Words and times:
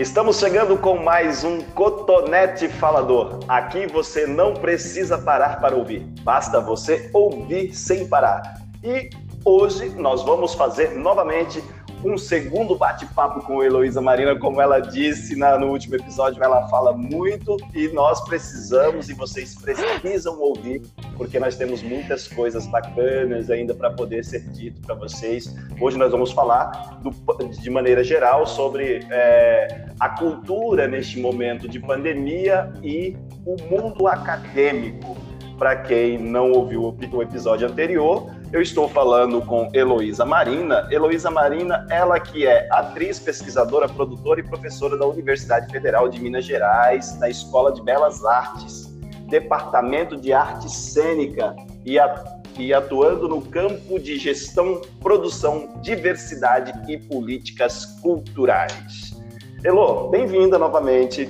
Estamos 0.00 0.38
chegando 0.38 0.78
com 0.78 0.96
mais 0.96 1.44
um 1.44 1.60
Cotonete 1.60 2.68
Falador. 2.68 3.40
Aqui 3.46 3.86
você 3.86 4.26
não 4.26 4.54
precisa 4.54 5.18
parar 5.18 5.60
para 5.60 5.76
ouvir, 5.76 6.00
basta 6.22 6.58
você 6.58 7.10
ouvir 7.12 7.74
sem 7.74 8.08
parar. 8.08 8.62
E 8.82 9.10
hoje 9.44 9.90
nós 9.90 10.22
vamos 10.22 10.54
fazer 10.54 10.96
novamente 10.96 11.62
um 12.04 12.16
segundo 12.16 12.74
bate-papo 12.74 13.42
com 13.42 13.62
Heloísa 13.62 14.00
Marina, 14.00 14.38
como 14.38 14.60
ela 14.60 14.80
disse 14.80 15.36
na, 15.36 15.58
no 15.58 15.68
último 15.68 15.96
episódio, 15.96 16.42
ela 16.42 16.66
fala 16.68 16.92
muito 16.92 17.56
e 17.74 17.88
nós 17.88 18.20
precisamos 18.24 19.08
e 19.10 19.14
vocês 19.14 19.54
precisam 19.54 20.40
ouvir, 20.40 20.82
porque 21.16 21.38
nós 21.38 21.56
temos 21.56 21.82
muitas 21.82 22.26
coisas 22.26 22.66
bacanas 22.66 23.50
ainda 23.50 23.74
para 23.74 23.90
poder 23.90 24.24
ser 24.24 24.40
dito 24.50 24.80
para 24.80 24.94
vocês. 24.94 25.54
Hoje 25.80 25.98
nós 25.98 26.10
vamos 26.10 26.32
falar 26.32 27.00
do, 27.02 27.10
de 27.48 27.70
maneira 27.70 28.02
geral 28.02 28.46
sobre 28.46 29.06
é, 29.10 29.86
a 29.98 30.08
cultura 30.08 30.88
neste 30.88 31.20
momento 31.20 31.68
de 31.68 31.78
pandemia 31.78 32.72
e 32.82 33.16
o 33.44 33.56
mundo 33.70 34.06
acadêmico. 34.06 35.16
Para 35.58 35.76
quem 35.76 36.16
não 36.16 36.52
ouviu 36.52 36.96
o 37.12 37.22
episódio 37.22 37.68
anterior, 37.68 38.30
eu 38.52 38.60
estou 38.60 38.88
falando 38.88 39.40
com 39.42 39.70
Heloísa 39.72 40.24
Marina. 40.24 40.88
Heloísa 40.90 41.30
Marina, 41.30 41.86
ela 41.88 42.18
que 42.18 42.46
é 42.46 42.68
atriz, 42.72 43.18
pesquisadora, 43.18 43.88
produtora 43.88 44.40
e 44.40 44.42
professora 44.42 44.96
da 44.96 45.06
Universidade 45.06 45.70
Federal 45.70 46.08
de 46.08 46.20
Minas 46.20 46.44
Gerais, 46.44 47.16
na 47.20 47.28
Escola 47.28 47.72
de 47.72 47.80
Belas 47.80 48.24
Artes, 48.24 48.86
Departamento 49.28 50.16
de 50.16 50.32
Arte 50.32 50.68
Cênica 50.68 51.54
e, 51.86 52.72
atuando 52.72 53.28
no 53.28 53.40
campo 53.40 54.00
de 54.00 54.18
gestão, 54.18 54.82
produção, 55.00 55.80
diversidade 55.80 56.72
e 56.90 56.98
políticas 56.98 57.86
culturais. 58.02 59.16
Elo, 59.62 60.08
bem-vinda 60.08 60.58
novamente 60.58 61.28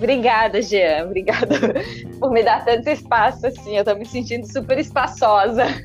Obrigada, 0.00 0.62
Jean. 0.62 1.04
Obrigada 1.04 1.54
por 2.18 2.30
me 2.30 2.42
dar 2.42 2.64
tanto 2.64 2.88
espaço 2.88 3.46
assim. 3.46 3.76
Eu 3.76 3.80
estou 3.80 3.94
me 3.96 4.06
sentindo 4.06 4.50
super 4.50 4.78
espaçosa. 4.78 5.64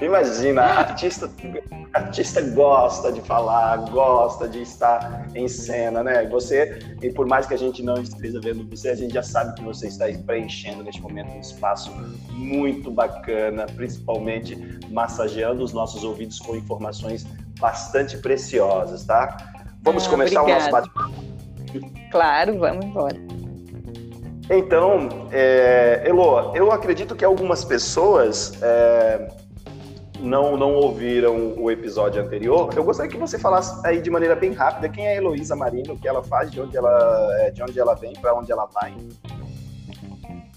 Imagina, 0.00 0.62
artista, 0.62 1.28
artista 1.92 2.40
gosta 2.40 3.10
de 3.10 3.20
falar, 3.22 3.78
gosta 3.90 4.48
de 4.48 4.62
estar 4.62 5.26
em 5.34 5.48
cena, 5.48 6.04
né? 6.04 6.24
Você, 6.28 6.78
e 7.02 7.10
por 7.10 7.26
mais 7.26 7.46
que 7.46 7.54
a 7.54 7.58
gente 7.58 7.82
não 7.82 8.00
esteja 8.00 8.40
vendo 8.40 8.64
você, 8.70 8.90
a 8.90 8.94
gente 8.94 9.12
já 9.12 9.22
sabe 9.22 9.56
que 9.56 9.64
você 9.64 9.88
está 9.88 10.06
preenchendo 10.24 10.84
neste 10.84 11.02
momento 11.02 11.32
um 11.32 11.40
espaço 11.40 11.90
muito 12.30 12.92
bacana, 12.92 13.66
principalmente 13.74 14.56
massageando 14.88 15.64
os 15.64 15.72
nossos 15.72 16.04
ouvidos 16.04 16.38
com 16.38 16.54
informações 16.54 17.26
bastante 17.58 18.16
preciosas, 18.18 19.04
tá? 19.04 19.36
Vamos 19.82 20.06
ah, 20.06 20.10
começar 20.10 20.42
obrigada. 20.42 20.68
o 20.68 20.70
nosso 20.70 20.70
bate-papo. 20.70 21.31
Claro, 22.12 22.58
vamos 22.58 22.84
embora. 22.84 23.16
Então, 24.50 25.08
é, 25.32 26.02
Elo, 26.04 26.54
eu 26.54 26.70
acredito 26.70 27.16
que 27.16 27.24
algumas 27.24 27.64
pessoas 27.64 28.52
é, 28.62 29.28
não, 30.20 30.56
não 30.58 30.74
ouviram 30.74 31.54
o 31.56 31.70
episódio 31.70 32.22
anterior. 32.22 32.70
Eu 32.76 32.84
gostaria 32.84 33.10
que 33.10 33.16
você 33.16 33.38
falasse 33.38 33.84
aí 33.86 34.02
de 34.02 34.10
maneira 34.10 34.36
bem 34.36 34.52
rápida 34.52 34.90
quem 34.90 35.06
é 35.06 35.12
a 35.12 35.16
Heloísa 35.16 35.56
Marino, 35.56 35.94
o 35.94 35.98
que 35.98 36.06
ela 36.06 36.22
faz, 36.22 36.50
de 36.50 36.60
onde 36.60 36.76
ela, 36.76 37.28
é, 37.40 37.50
de 37.50 37.62
onde 37.62 37.80
ela 37.80 37.94
vem, 37.94 38.12
para 38.12 38.34
onde 38.34 38.52
ela 38.52 38.66
vai. 38.66 38.94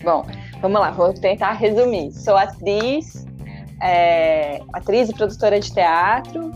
Bom, 0.03 0.25
vamos 0.61 0.81
lá, 0.81 0.91
vou 0.91 1.13
tentar 1.13 1.53
resumir. 1.53 2.11
Sou 2.11 2.35
atriz, 2.35 3.25
é, 3.81 4.59
atriz 4.73 5.07
e 5.09 5.13
produtora 5.13 5.57
de 5.57 5.73
teatro, 5.73 6.51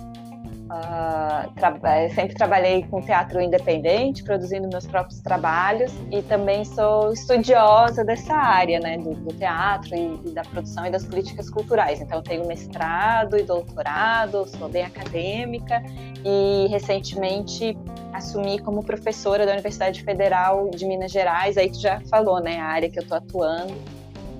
Uh, 0.69 1.51
tra 1.55 1.73
sempre 2.13 2.35
trabalhei 2.35 2.83
com 2.83 3.01
teatro 3.01 3.41
independente, 3.41 4.23
produzindo 4.23 4.67
meus 4.67 4.85
próprios 4.85 5.19
trabalhos 5.19 5.91
e 6.11 6.21
também 6.21 6.63
sou 6.63 7.11
estudiosa 7.11 8.05
dessa 8.05 8.35
área, 8.35 8.79
né, 8.79 8.99
do, 8.99 9.15
do 9.15 9.33
teatro 9.33 9.95
e, 9.95 10.19
e, 10.25 10.31
da 10.31 10.43
produção 10.43 10.85
e 10.85 10.91
das 10.91 11.03
políticas 11.03 11.49
culturais. 11.49 11.99
Então, 11.99 12.21
tenho 12.21 12.45
mestrado 12.45 13.35
e 13.35 13.41
doutorado, 13.41 14.47
sou 14.47 14.69
bem 14.69 14.83
acadêmica 14.83 15.81
e 16.23 16.67
recentemente 16.69 17.75
assumi 18.13 18.59
como 18.59 18.83
professora 18.83 19.47
da 19.47 19.53
Universidade 19.53 20.03
Federal 20.03 20.69
de 20.69 20.85
Minas 20.85 21.11
Gerais. 21.11 21.57
Aí 21.57 21.71
tu 21.71 21.79
já 21.79 21.99
falou, 22.01 22.39
né, 22.39 22.59
a 22.59 22.65
área 22.65 22.87
que 22.91 22.99
eu 22.99 23.03
estou 23.03 23.17
atuando. 23.17 23.73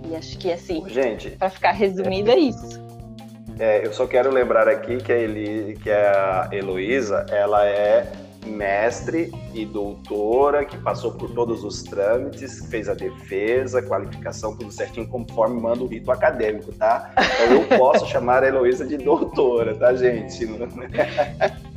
E 0.08 0.16
acho 0.16 0.38
que 0.38 0.52
assim, 0.52 0.84
para 1.40 1.50
ficar 1.50 1.72
resumido 1.72 2.30
é 2.30 2.38
isso. 2.38 2.89
É, 3.60 3.86
eu 3.86 3.92
só 3.92 4.08
quero 4.08 4.32
lembrar 4.32 4.70
aqui 4.70 4.98
que 4.98 5.12
a, 5.12 5.18
Eli, 5.18 5.78
que 5.84 5.92
a 5.92 6.48
Heloísa, 6.50 7.26
ela 7.30 7.66
é 7.66 8.10
mestre 8.46 9.32
e 9.54 9.66
doutora, 9.66 10.64
que 10.64 10.78
passou 10.78 11.12
por 11.12 11.30
todos 11.32 11.62
os 11.66 11.84
trâmites, 11.84 12.66
fez 12.68 12.88
a 12.88 12.94
defesa, 12.94 13.82
qualificação, 13.82 14.56
tudo 14.56 14.72
certinho, 14.72 15.06
conforme 15.10 15.60
manda 15.60 15.84
o 15.84 15.88
rito 15.88 16.10
acadêmico, 16.10 16.72
tá? 16.72 17.12
Então 17.18 17.58
eu 17.58 17.78
posso 17.78 18.08
chamar 18.10 18.44
a 18.44 18.48
Heloísa 18.48 18.86
de 18.86 18.98
doutora, 18.98 19.76
tá, 19.76 19.94
gente? 19.94 20.48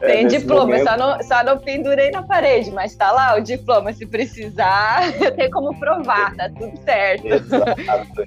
É, 0.00 0.06
Tem 0.06 0.26
diploma, 0.26 0.62
momento... 0.62 0.88
só, 0.88 0.96
não, 0.96 1.22
só 1.22 1.44
não 1.44 1.58
pendurei 1.58 2.10
na 2.10 2.22
parede, 2.22 2.70
mas 2.70 2.96
tá 2.96 3.12
lá 3.12 3.36
o 3.36 3.40
diploma. 3.40 3.92
Se 3.92 4.06
precisar, 4.06 5.02
eu 5.20 5.30
tenho 5.32 5.50
como 5.50 5.78
provar, 5.78 6.34
tá 6.36 6.48
tudo 6.48 6.78
certo. 6.84 7.26
Exato. 7.26 8.26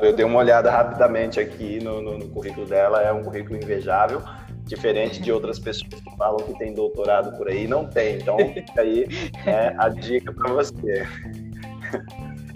Eu 0.00 0.14
dei 0.14 0.24
uma 0.24 0.38
olhada 0.38 0.70
rapidamente 0.70 1.38
aqui 1.38 1.78
no, 1.82 2.00
no, 2.00 2.18
no 2.18 2.28
currículo 2.28 2.66
dela, 2.66 3.02
é 3.02 3.12
um 3.12 3.22
currículo 3.22 3.56
invejável, 3.56 4.22
diferente 4.64 5.20
de 5.20 5.30
outras 5.30 5.58
pessoas 5.58 6.00
que 6.00 6.16
falam 6.16 6.38
que 6.38 6.58
tem 6.58 6.72
doutorado 6.72 7.36
por 7.36 7.48
aí, 7.48 7.68
não 7.68 7.86
tem. 7.86 8.16
Então, 8.16 8.38
fica 8.38 8.80
aí 8.80 9.06
é, 9.44 9.74
a 9.76 9.88
dica 9.90 10.32
para 10.32 10.52
você. 10.52 11.06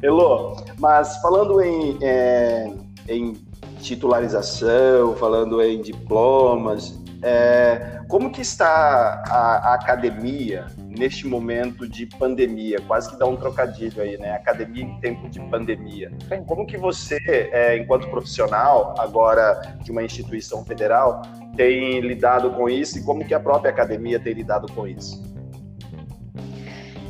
Elô, 0.02 0.56
mas 0.78 1.16
falando 1.18 1.60
em, 1.60 1.98
é, 2.02 2.70
em 3.08 3.34
titularização, 3.80 5.14
falando 5.16 5.60
em 5.62 5.80
diplomas, 5.82 6.98
é, 7.22 7.93
como 8.08 8.30
que 8.30 8.40
está 8.40 9.22
a, 9.28 9.70
a, 9.70 9.74
academia 9.74 10.66
neste 10.78 11.26
momento 11.26 11.88
de 11.88 12.06
pandemia? 12.06 12.78
Quase 12.86 13.10
que 13.10 13.18
dá 13.18 13.26
um 13.26 13.36
trocadilho 13.36 14.02
aí, 14.02 14.18
né? 14.18 14.32
Academia 14.32 14.84
em 14.84 15.00
tempo 15.00 15.28
de 15.28 15.40
pandemia. 15.40 16.10
Como 16.46 16.66
que 16.66 16.76
você, 16.76 17.18
é, 17.26 17.76
enquanto 17.76 18.08
profissional, 18.08 18.94
agora 18.98 19.76
de 19.82 19.90
uma 19.90 20.02
instituição 20.02 20.64
federal, 20.64 21.22
tem 21.56 22.00
lidado 22.00 22.50
com 22.50 22.68
isso 22.68 22.98
e 22.98 23.02
como 23.02 23.24
que 23.24 23.34
a 23.34 23.40
própria 23.40 23.70
academia 23.70 24.18
tem 24.18 24.32
lidado 24.34 24.70
com 24.72 24.86
isso? 24.86 25.22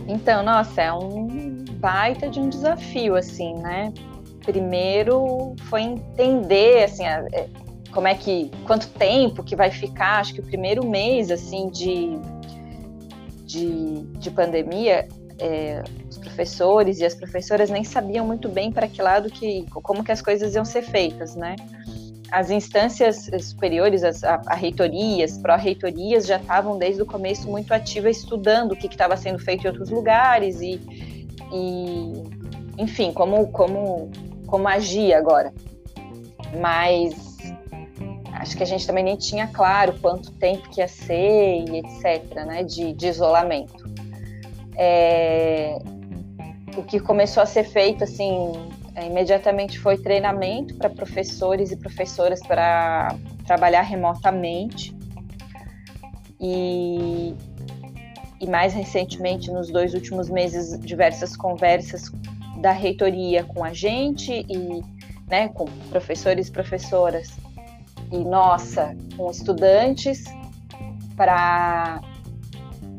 Então, 0.07 0.43
nossa, 0.43 0.83
é 0.83 0.93
um 0.93 1.65
baita 1.79 2.29
de 2.29 2.39
um 2.39 2.49
desafio, 2.49 3.17
assim, 3.17 3.55
né? 3.55 3.93
Primeiro 4.45 5.55
foi 5.71 5.83
entender, 5.83 6.85
assim, 6.85 7.05
é, 7.05 7.49
como 7.95 8.09
é 8.09 8.15
que 8.15 8.51
quanto 8.67 8.89
tempo 8.89 9.43
que 9.43 9.55
vai 9.55 9.71
ficar 9.71 10.21
acho 10.21 10.35
que 10.35 10.41
o 10.41 10.45
primeiro 10.45 10.85
mês 10.87 11.31
assim 11.31 11.69
de 11.71 12.19
de, 13.45 14.03
de 14.19 14.31
pandemia 14.31 15.09
é, 15.39 15.83
os 16.11 16.19
professores 16.19 16.99
e 17.01 17.05
as 17.05 17.15
professoras 17.15 17.71
nem 17.71 17.85
sabiam 17.85 18.27
muito 18.27 18.49
bem 18.49 18.73
para 18.73 18.89
que 18.89 19.01
lado 19.01 19.31
que 19.31 19.65
como 19.71 20.03
que 20.03 20.13
as 20.13 20.21
coisas 20.21 20.55
iam 20.55 20.65
ser 20.65 20.83
feitas 20.83 21.35
né 21.35 21.57
as 22.31 22.51
instâncias 22.51 23.31
superiores, 23.41 24.03
as, 24.03 24.25
a, 24.25 24.41
a 24.47 24.55
reitorias, 24.57 25.39
pró-reitorias 25.39 26.27
já 26.27 26.37
estavam 26.37 26.77
desde 26.77 27.01
o 27.01 27.07
começo 27.07 27.49
muito 27.49 27.73
ativas 27.73 28.17
estudando 28.17 28.73
o 28.73 28.77
que 28.77 28.89
estava 28.89 29.17
sendo 29.17 29.39
feito 29.39 29.65
em 29.65 29.69
outros 29.69 29.89
lugares 29.89 30.61
e, 30.61 30.81
e 31.53 32.13
enfim, 32.77 33.13
como, 33.13 33.47
como, 33.53 34.11
como 34.47 34.67
agir 34.67 35.15
agora. 35.15 35.53
Mas 36.61 37.34
acho 38.35 38.57
que 38.57 38.63
a 38.63 38.67
gente 38.67 38.87
também 38.87 39.05
nem 39.05 39.17
tinha 39.17 39.47
claro 39.47 39.99
quanto 40.01 40.33
tempo 40.33 40.69
que 40.71 40.81
ia 40.81 40.89
ser 40.89 41.65
e 41.69 41.79
etc, 41.79 42.35
né, 42.47 42.63
de, 42.63 42.93
de 42.93 43.07
isolamento. 43.07 43.85
É, 44.77 45.79
o 46.77 46.83
que 46.83 46.99
começou 46.99 47.43
a 47.43 47.47
ser 47.47 47.65
feito, 47.65 48.05
assim, 48.05 48.53
é, 48.95 49.07
imediatamente 49.07 49.79
foi 49.79 49.97
treinamento 49.99 50.75
para 50.75 50.91
professores 50.91 51.71
e 51.71 51.77
professoras 51.77 52.41
para 52.41 53.17
trabalhar 53.47 53.83
remotamente. 53.83 54.95
E, 56.41 57.35
e 58.41 58.47
mais 58.47 58.75
recentemente, 58.75 59.51
nos 59.51 59.71
dois 59.71 59.95
últimos 59.95 60.29
meses, 60.29 60.79
diversas 60.81 61.37
conversas 61.37 62.11
da 62.59 62.73
reitoria 62.73 63.45
com 63.45 63.65
a 63.65 63.73
gente 63.73 64.45
e 64.49 64.83
né, 65.29 65.49
com 65.49 65.65
professores 65.91 66.49
e 66.49 66.53
professoras 66.53 67.44
e 68.15 68.25
nossa, 68.25 68.97
com 69.17 69.31
estudantes 69.31 70.25
para 71.17 72.01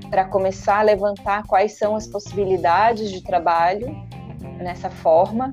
para 0.09 0.25
começar 0.25 0.79
a 0.79 0.81
levantar 0.83 1.43
quais 1.47 1.77
são 1.77 1.95
as 1.95 2.05
possibilidades 2.05 3.11
de 3.11 3.21
trabalho 3.21 3.87
nessa 4.59 4.89
forma. 4.89 5.51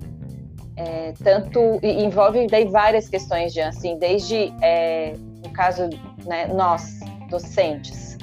É, 0.76 1.14
tanto 1.22 1.58
envolve 1.82 2.46
daí 2.46 2.66
várias 2.66 3.08
questões 3.08 3.52
de 3.52 3.60
assim, 3.60 3.98
desde 3.98 4.52
é, 4.60 5.14
no 5.44 5.50
caso 5.52 5.88
né, 6.24 6.46
nós 6.46 7.00
docentes, 7.28 8.18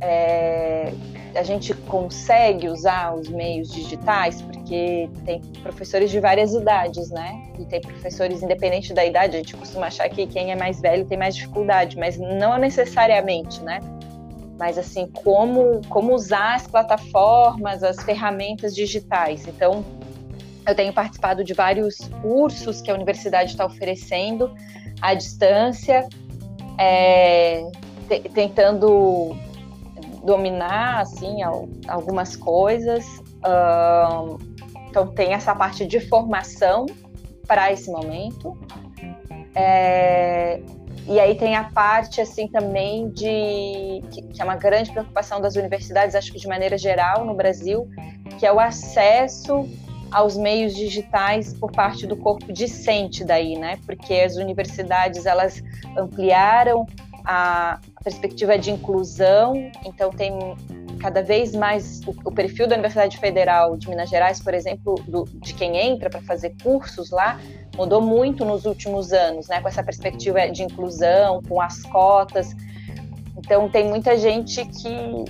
é, 0.00 0.92
a 1.34 1.42
gente 1.42 1.74
consegue 1.74 2.68
usar 2.68 3.14
os 3.14 3.28
meios 3.28 3.70
digitais, 3.70 4.40
porque 4.42 5.08
tem 5.24 5.40
professores 5.62 6.10
de 6.10 6.20
várias 6.20 6.52
idades, 6.52 7.10
né? 7.10 7.47
E 7.58 7.64
tem 7.64 7.80
professores, 7.80 8.42
independente 8.42 8.94
da 8.94 9.04
idade, 9.04 9.36
a 9.36 9.38
gente 9.38 9.56
costuma 9.56 9.86
achar 9.86 10.08
que 10.08 10.26
quem 10.26 10.52
é 10.52 10.56
mais 10.56 10.80
velho 10.80 11.04
tem 11.04 11.18
mais 11.18 11.34
dificuldade, 11.34 11.98
mas 11.98 12.16
não 12.16 12.56
necessariamente, 12.56 13.60
né? 13.62 13.80
Mas 14.58 14.78
assim, 14.78 15.06
como, 15.08 15.80
como 15.88 16.14
usar 16.14 16.54
as 16.54 16.66
plataformas, 16.66 17.82
as 17.82 18.02
ferramentas 18.02 18.74
digitais. 18.74 19.46
Então, 19.46 19.84
eu 20.66 20.74
tenho 20.74 20.92
participado 20.92 21.42
de 21.42 21.54
vários 21.54 21.96
cursos 22.20 22.80
que 22.80 22.90
a 22.90 22.94
universidade 22.94 23.52
está 23.52 23.64
oferecendo 23.64 24.54
à 25.00 25.14
distância, 25.14 26.06
é, 26.78 27.64
tentando 28.34 29.36
dominar 30.24 31.00
assim 31.00 31.42
algumas 31.86 32.36
coisas. 32.36 33.04
então 34.90 35.06
tem 35.08 35.32
essa 35.32 35.54
parte 35.54 35.86
de 35.86 36.00
formação 36.00 36.86
para 37.48 37.72
esse 37.72 37.90
momento. 37.90 38.56
É, 39.54 40.60
e 41.08 41.18
aí 41.18 41.34
tem 41.34 41.56
a 41.56 41.64
parte 41.64 42.20
assim 42.20 42.46
também 42.46 43.08
de 43.08 44.02
que, 44.10 44.40
é 44.40 44.44
uma 44.44 44.56
grande 44.56 44.92
preocupação 44.92 45.40
das 45.40 45.56
universidades, 45.56 46.14
acho 46.14 46.30
que 46.30 46.38
de 46.38 46.46
maneira 46.46 46.76
geral 46.76 47.24
no 47.24 47.34
Brasil, 47.34 47.88
que 48.38 48.46
é 48.46 48.52
o 48.52 48.60
acesso 48.60 49.66
aos 50.10 50.36
meios 50.36 50.74
digitais 50.74 51.54
por 51.54 51.72
parte 51.72 52.06
do 52.06 52.16
corpo 52.16 52.52
discente 52.52 53.24
daí, 53.24 53.58
né? 53.58 53.78
Porque 53.84 54.14
as 54.14 54.36
universidades 54.36 55.26
elas 55.26 55.62
ampliaram 55.96 56.86
a 57.24 57.80
perspectiva 58.04 58.58
de 58.58 58.70
inclusão, 58.70 59.54
então 59.84 60.10
tem 60.10 60.32
cada 60.98 61.22
vez 61.22 61.54
mais 61.54 62.00
o, 62.06 62.14
o 62.24 62.32
perfil 62.32 62.66
da 62.66 62.74
Universidade 62.74 63.18
Federal 63.18 63.76
de 63.76 63.88
Minas 63.88 64.10
Gerais, 64.10 64.40
por 64.40 64.54
exemplo, 64.54 64.94
do, 65.06 65.24
de 65.24 65.54
quem 65.54 65.76
entra 65.76 66.10
para 66.10 66.20
fazer 66.22 66.54
cursos 66.62 67.10
lá, 67.10 67.40
mudou 67.76 68.00
muito 68.00 68.44
nos 68.44 68.64
últimos 68.64 69.12
anos, 69.12 69.48
né? 69.48 69.60
Com 69.60 69.68
essa 69.68 69.82
perspectiva 69.82 70.48
de 70.50 70.62
inclusão, 70.62 71.42
com 71.48 71.60
as 71.60 71.82
cotas. 71.84 72.54
Então 73.36 73.68
tem 73.68 73.88
muita 73.88 74.16
gente 74.16 74.64
que 74.64 75.24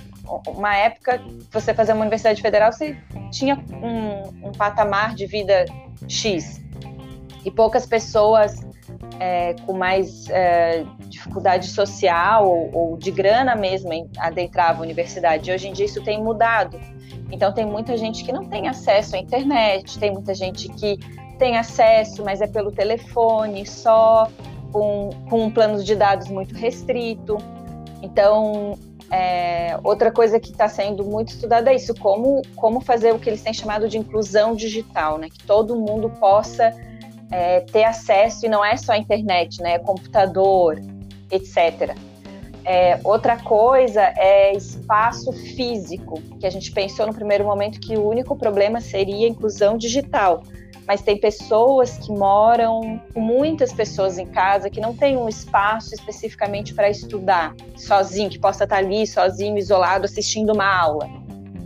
uma 0.47 0.75
época 0.75 1.21
você 1.51 1.73
fazer 1.73 1.93
uma 1.93 2.01
universidade 2.01 2.41
federal 2.41 2.71
você 2.71 2.95
tinha 3.31 3.55
um, 3.81 4.49
um 4.49 4.51
patamar 4.51 5.15
de 5.15 5.25
vida 5.25 5.65
x 6.07 6.61
e 7.43 7.49
poucas 7.49 7.85
pessoas 7.85 8.59
é, 9.19 9.53
com 9.65 9.73
mais 9.73 10.29
é, 10.29 10.85
dificuldade 11.19 11.67
social 11.67 12.47
ou, 12.47 12.69
ou, 12.73 12.97
de 12.97 13.11
grana 13.11 13.55
mesmo 13.55 13.89
adentravam 14.17 14.81
a 14.81 14.85
universidade. 14.85 15.49
E 15.49 15.53
hoje 15.53 15.67
em 15.67 15.73
dia 15.73 15.85
isso 15.85 16.01
tem 16.01 16.21
mudado. 16.23 16.79
Então 17.31 17.51
tem 17.51 17.65
muita 17.65 17.97
gente 17.97 18.23
que 18.23 18.31
não 18.31 18.45
tem 18.45 18.67
acesso 18.67 19.15
à 19.15 19.19
internet, 19.19 19.99
tem 19.99 20.11
muita 20.11 20.33
gente 20.33 20.69
que 20.69 20.97
tem 21.37 21.57
acesso, 21.57 22.23
mas 22.23 22.41
é 22.41 22.47
pelo 22.47 22.71
telefone 22.71 23.65
só, 23.65 24.27
com, 24.71 25.09
com 25.29 25.43
um 25.45 25.51
plano 25.51 25.83
de 25.83 25.95
dados 25.95 26.27
muito 26.29 26.55
restrito. 26.55 27.37
Então, 28.01 28.77
é, 29.11 29.77
outra 29.83 30.11
coisa 30.11 30.39
que 30.39 30.51
está 30.51 30.67
sendo 30.67 31.03
muito 31.03 31.29
estudada 31.29 31.71
é 31.71 31.75
isso, 31.75 31.93
como, 31.95 32.41
como 32.55 32.79
fazer 32.81 33.13
o 33.13 33.19
que 33.19 33.29
eles 33.29 33.41
têm 33.41 33.53
chamado 33.53 33.87
de 33.87 33.97
inclusão 33.97 34.55
digital, 34.55 35.17
né? 35.17 35.29
Que 35.29 35.43
todo 35.45 35.75
mundo 35.75 36.09
possa 36.19 36.73
é, 37.31 37.61
ter 37.61 37.83
acesso 37.83 38.45
e 38.45 38.49
não 38.49 38.63
é 38.63 38.75
só 38.75 38.93
a 38.93 38.97
internet, 38.97 39.61
né? 39.61 39.79
Computador, 39.79 40.79
etc. 41.31 41.95
É, 42.65 42.99
outra 43.03 43.37
coisa 43.37 44.01
é 44.15 44.53
espaço 44.53 45.31
físico, 45.31 46.21
que 46.39 46.45
a 46.45 46.49
gente 46.49 46.71
pensou 46.71 47.07
no 47.07 47.13
primeiro 47.13 47.43
momento 47.43 47.79
que 47.79 47.97
o 47.97 48.07
único 48.07 48.35
problema 48.35 48.79
seria 48.81 49.25
a 49.25 49.29
inclusão 49.29 49.77
digital. 49.77 50.43
Mas 50.85 51.01
tem 51.01 51.17
pessoas 51.17 51.97
que 51.97 52.11
moram 52.11 52.99
com 53.13 53.21
muitas 53.21 53.71
pessoas 53.71 54.17
em 54.17 54.25
casa 54.25 54.69
que 54.69 54.81
não 54.81 54.95
tem 54.95 55.17
um 55.17 55.29
espaço 55.29 55.93
especificamente 55.93 56.73
para 56.73 56.89
estudar 56.89 57.55
sozinho, 57.75 58.29
que 58.29 58.39
possa 58.39 58.63
estar 58.63 58.77
ali 58.77 59.05
sozinho, 59.05 59.57
isolado, 59.57 60.05
assistindo 60.05 60.51
uma 60.51 60.65
aula. 60.65 61.07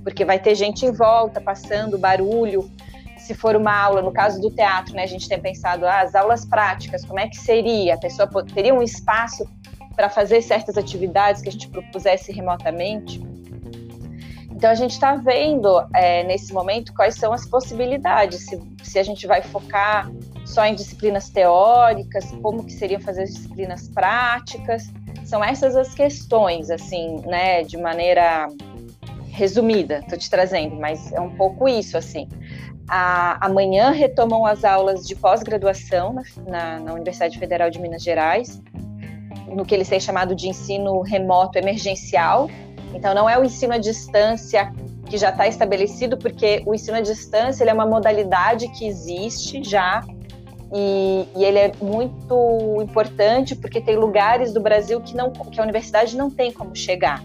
Porque 0.04 0.26
vai 0.26 0.40
ter 0.40 0.56
gente 0.56 0.86
em 0.86 0.92
volta, 0.92 1.40
passando, 1.40 1.98
barulho, 1.98 2.70
se 3.24 3.34
for 3.34 3.56
uma 3.56 3.74
aula, 3.74 4.02
no 4.02 4.12
caso 4.12 4.42
do 4.42 4.52
teatro, 4.52 4.94
né, 4.94 5.04
a 5.04 5.08
gente 5.08 5.28
tem 5.30 5.40
pensado 5.40 5.86
ah, 5.86 6.02
as 6.02 6.14
aulas 6.14 6.46
práticas, 6.46 7.06
como 7.06 7.20
é 7.20 7.28
que 7.28 7.38
seria? 7.38 7.96
A 7.96 7.98
pessoa 7.98 8.28
teria 8.54 8.74
um 8.74 8.84
espaço 8.84 9.48
para 9.96 10.10
fazer 10.10 10.42
certas 10.42 10.78
atividades 10.78 11.42
que 11.42 11.50
a 11.50 11.52
gente 11.52 11.70
propusesse 11.70 12.32
remotamente? 12.32 13.22
Então 14.52 14.70
a 14.70 14.76
gente 14.76 14.92
está 14.92 15.16
vendo 15.16 15.68
é, 15.96 16.24
nesse 16.24 16.54
momento 16.54 16.94
quais 16.94 17.16
são 17.16 17.34
as 17.34 17.46
possibilidades, 17.46 18.46
se, 18.46 18.60
se 18.84 19.00
a 19.00 19.04
gente 19.04 19.26
vai 19.26 19.42
focar 19.42 20.12
só 20.46 20.66
em 20.66 20.76
disciplinas 20.76 21.30
teóricas, 21.30 22.30
como 22.42 22.64
que 22.64 22.74
seriam 22.74 23.00
fazer 23.00 23.24
as 23.24 23.34
disciplinas 23.34 23.88
práticas, 23.88 24.92
são 25.26 25.44
essas 25.44 25.76
as 25.76 25.94
questões, 25.94 26.70
assim, 26.70 27.22
né, 27.26 27.64
de 27.64 27.78
maneira 27.78 28.48
resumida, 29.30 30.00
estou 30.00 30.18
te 30.18 30.30
trazendo, 30.30 30.76
mas 30.76 31.12
é 31.12 31.20
um 31.20 31.36
pouco 31.36 31.68
isso, 31.68 31.98
assim. 31.98 32.28
A, 32.88 33.46
amanhã 33.46 33.92
retomam 33.92 34.46
as 34.46 34.64
aulas 34.64 35.08
de 35.08 35.16
pós-graduação 35.16 36.14
na, 36.14 36.24
na, 36.46 36.80
na, 36.80 36.94
Universidade 36.94 37.40
Federal 37.40 37.70
de 37.70 37.80
Minas 37.80 38.04
Gerais, 38.04 38.62
no 39.48 39.66
que 39.66 39.74
eles 39.74 39.88
têm 39.88 40.00
chamado 40.00 40.36
de 40.36 40.50
ensino 40.50 41.02
remoto 41.02 41.58
emergencial. 41.58 42.50
Então, 42.94 43.16
não 43.16 43.30
é 43.30 43.38
o 43.40 43.44
ensino 43.44 43.74
à 43.74 43.78
distância 43.78 44.72
que 45.06 45.18
já 45.18 45.30
está 45.30 45.48
estabelecido, 45.48 46.18
porque 46.18 46.62
o 46.66 46.74
ensino 46.74 46.98
à 46.98 47.02
distância 47.02 47.64
é 47.64 47.74
uma 47.74 47.86
modalidade 47.86 48.68
que 48.70 48.86
existe 48.86 49.64
já 49.64 50.04
e, 50.74 51.28
e, 51.36 51.46
ele 51.46 51.60
é 51.60 51.72
muito 51.80 52.82
importante 52.82 53.56
porque 53.56 53.80
tem 53.80 53.96
lugares 53.96 54.52
do 54.52 54.60
Brasil 54.60 55.00
que, 55.02 55.16
não, 55.16 55.32
que 55.32 55.60
a 55.60 55.64
universidade 55.64 56.18
não 56.18 56.32
tem 56.32 56.52
como 56.52 56.76
chegar. 56.76 57.24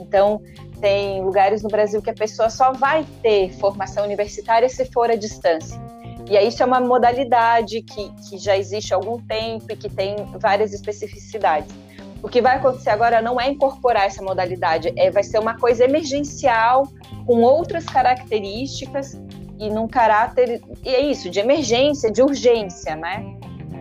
Então, 0.00 0.42
tem 0.80 1.22
lugares 1.22 1.62
no 1.62 1.68
Brasil 1.68 2.00
que 2.00 2.10
a 2.10 2.14
pessoa 2.14 2.50
só 2.50 2.72
vai 2.72 3.06
ter 3.22 3.52
formação 3.54 4.04
universitária 4.04 4.68
se 4.68 4.84
for 4.86 5.10
à 5.10 5.16
distância. 5.16 5.80
E 6.28 6.36
aí 6.36 6.48
isso 6.48 6.62
é 6.62 6.66
uma 6.66 6.80
modalidade 6.80 7.80
que, 7.82 8.10
que 8.28 8.38
já 8.38 8.56
existe 8.56 8.92
há 8.92 8.96
algum 8.96 9.18
tempo 9.18 9.66
e 9.70 9.76
que 9.76 9.88
tem 9.88 10.16
várias 10.38 10.72
especificidades. 10.72 11.74
O 12.22 12.28
que 12.28 12.42
vai 12.42 12.56
acontecer 12.56 12.90
agora 12.90 13.22
não 13.22 13.40
é 13.40 13.48
incorporar 13.48 14.06
essa 14.06 14.22
modalidade, 14.22 14.92
é, 14.96 15.10
vai 15.10 15.22
ser 15.22 15.38
uma 15.38 15.56
coisa 15.56 15.84
emergencial, 15.84 16.88
com 17.24 17.42
outras 17.42 17.84
características 17.84 19.18
e 19.58 19.70
num 19.70 19.86
caráter, 19.86 20.60
e 20.84 20.88
é 20.94 21.00
isso, 21.00 21.30
de 21.30 21.38
emergência, 21.38 22.10
de 22.10 22.22
urgência, 22.22 22.96
né? 22.96 23.37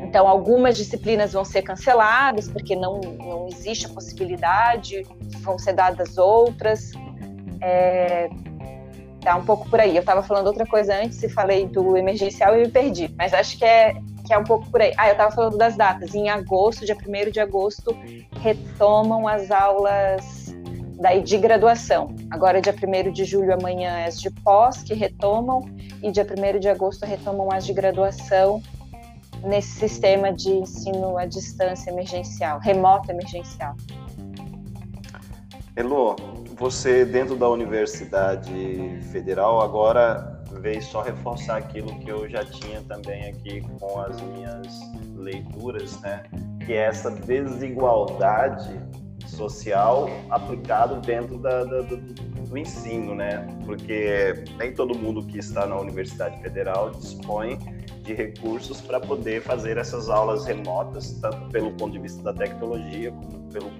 Então, 0.08 0.26
algumas 0.26 0.78
disciplinas 0.78 1.34
vão 1.34 1.44
ser 1.44 1.64
canceladas, 1.64 2.48
porque 2.48 2.78
não, 2.78 3.02
não 3.02 3.48
existe 3.50 3.88
a 3.88 3.90
possibilidade, 3.90 5.06
vão 5.42 5.60
ser 5.60 5.74
dadas 5.74 6.18
outras. 6.18 6.94
É, 7.60 8.30
tá 9.20 9.36
um 9.36 9.44
pouco 9.44 9.70
por 9.70 9.82
aí. 9.82 9.98
Eu 9.98 10.00
estava 10.00 10.24
falando 10.24 10.48
outra 10.48 10.66
coisa 10.66 10.96
antes 10.96 11.22
e 11.22 11.28
falei 11.28 11.68
do 11.68 11.98
emergencial 11.98 12.56
e 12.58 12.62
me 12.62 12.70
perdi, 12.70 13.14
mas 13.18 13.34
acho 13.34 13.58
que 13.58 13.66
é, 13.66 13.96
que 14.26 14.34
é 14.34 14.38
um 14.38 14.46
pouco 14.46 14.72
por 14.72 14.80
aí. 14.80 14.94
Ah, 14.98 15.10
eu 15.10 15.12
estava 15.12 15.30
falando 15.30 15.58
das 15.58 15.76
datas. 15.76 16.16
Em 16.16 16.30
agosto, 16.30 16.86
dia 16.86 16.96
1 16.96 17.30
de 17.30 17.42
agosto, 17.42 17.94
retomam 18.42 19.28
as 19.28 19.52
aulas 19.52 20.56
daí 21.02 21.22
de 21.22 21.38
graduação. 21.38 22.16
Agora, 22.32 22.62
dia 22.62 22.74
1 22.74 23.12
de 23.12 23.26
julho, 23.26 23.54
amanhã, 23.54 24.06
as 24.06 24.22
de 24.22 24.32
pós 24.32 24.84
que 24.84 24.94
retomam, 24.94 25.66
e 26.02 26.10
dia 26.12 26.26
1 26.26 26.60
de 26.60 26.70
agosto 26.70 27.06
retomam 27.06 27.52
as 27.52 27.66
de 27.66 27.74
graduação 27.74 28.64
nesse 29.44 29.79
sistema 29.79 30.32
de 30.32 30.50
ensino 30.50 31.17
à 31.17 31.25
distância 31.25 31.89
emergencial, 31.91 32.60
remoto 32.60 33.12
emergencial. 33.12 33.75
Elo, 35.75 36.15
você 36.58 37.06
dentro 37.06 37.36
da 37.36 37.48
Universidade 37.50 39.00
Federal 39.12 39.62
agora 39.62 40.41
veio 40.60 40.82
só 40.82 41.01
reforçar 41.01 41.58
aquilo 41.58 42.00
que 42.00 42.10
eu 42.10 42.27
já 42.27 42.44
tinha 42.44 42.82
também 42.82 43.29
aqui 43.29 43.62
com 43.62 44.00
as 44.00 44.20
minhas 44.22 44.67
leituras, 45.15 46.00
né? 46.01 46.24
Que 46.65 46.74
é 46.74 46.86
essa 46.86 47.12
desigualdade 47.12 48.82
social 49.27 50.10
aplicado 50.29 51.00
dentro 51.01 51.38
da, 51.38 51.63
da, 51.63 51.82
do, 51.82 51.98
do, 51.98 52.58
ensino, 52.58 53.13
né? 53.13 53.46
Porque 53.65 54.46
nem 54.58 54.74
todo 54.74 54.98
mundo 54.98 55.24
que 55.27 55.38
está 55.38 55.65
na 55.65 55.79
Universidade 55.79 56.41
Federal 56.41 56.91
dispõe 56.91 57.60
de 58.08 58.14
recursos 58.14 58.80
para 58.80 59.00
poder 59.00 59.42
fazer 59.42 59.78
essas 59.78 60.10
aulas 60.10 60.46
remotas, 60.46 61.12
tanto 61.22 61.50
pelo 61.50 61.72
ponto 61.72 61.92
de 61.92 62.00
vista 62.00 62.24
da 62.24 62.34
tecnologia, 62.34 63.12
como 63.12 63.52
pelo, 63.52 63.72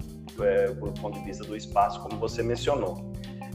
é, 0.46 0.66
pelo 0.66 0.92
ponto 0.92 1.18
de 1.18 1.24
vista 1.24 1.44
do 1.44 1.56
espaço, 1.56 2.00
como 2.02 2.18
você 2.18 2.42
mencionou. 2.42 3.10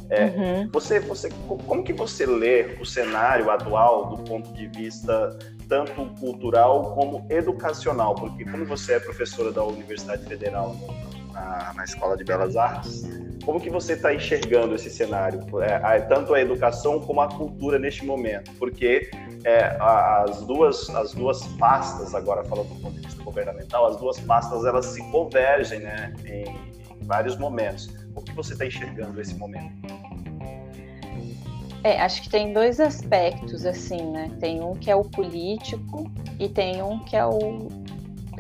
É, 0.10 0.26
uhum. 0.26 0.70
você, 0.72 1.00
você, 1.00 1.30
como 1.48 1.84
que 1.84 1.94
você 1.94 2.26
lê 2.26 2.78
o 2.80 2.86
cenário 2.86 3.50
atual 3.50 4.10
do 4.10 4.18
ponto 4.24 4.52
de 4.54 4.68
vista 4.68 5.38
tanto 5.70 6.06
cultural 6.20 6.94
como 6.94 7.26
educacional? 7.30 8.16
Porque 8.16 8.44
como 8.44 8.66
você 8.66 8.94
é 8.94 9.00
professora 9.00 9.52
da 9.52 9.64
Universidade 9.64 10.26
Federal 10.26 10.76
no, 10.76 11.13
na, 11.34 11.74
na 11.76 11.84
Escola 11.84 12.16
de 12.16 12.24
Belas 12.24 12.56
Artes. 12.56 13.04
Como 13.44 13.60
que 13.60 13.70
você 13.70 13.94
está 13.94 14.14
enxergando 14.14 14.76
esse 14.76 14.90
cenário, 14.90 15.42
é, 15.62 16.00
tanto 16.02 16.34
a 16.34 16.40
educação 16.40 17.00
como 17.02 17.20
a 17.20 17.28
cultura 17.28 17.78
neste 17.78 18.06
momento? 18.06 18.52
Porque 18.54 19.10
é, 19.44 19.76
as, 19.80 20.42
duas, 20.44 20.90
as 20.92 21.14
duas 21.14 21.44
pastas, 21.58 22.16
agora 22.16 22.44
falando 22.46 22.70
do 22.70 22.82
ponto 22.82 22.96
de 22.96 23.06
vista 23.06 23.22
governamental, 23.22 23.86
as 23.88 23.98
duas 23.98 24.20
pastas 24.22 24.64
elas 24.64 24.86
se 24.86 25.02
convergem 25.12 25.80
né, 25.80 26.14
em, 26.26 26.46
em 26.46 27.06
vários 27.06 27.38
momentos. 27.38 27.88
Como 28.14 28.26
que 28.26 28.34
você 28.34 28.54
está 28.54 28.66
enxergando 28.66 29.20
esse 29.20 29.36
momento? 29.36 29.74
É, 31.84 32.00
acho 32.00 32.22
que 32.22 32.30
tem 32.30 32.54
dois 32.54 32.80
aspectos, 32.80 33.66
assim, 33.66 34.02
né? 34.10 34.32
Tem 34.40 34.64
um 34.64 34.74
que 34.74 34.90
é 34.90 34.96
o 34.96 35.04
político 35.04 36.10
e 36.40 36.48
tem 36.48 36.82
um 36.82 37.00
que 37.00 37.18
é 37.18 37.26
o 37.26 37.68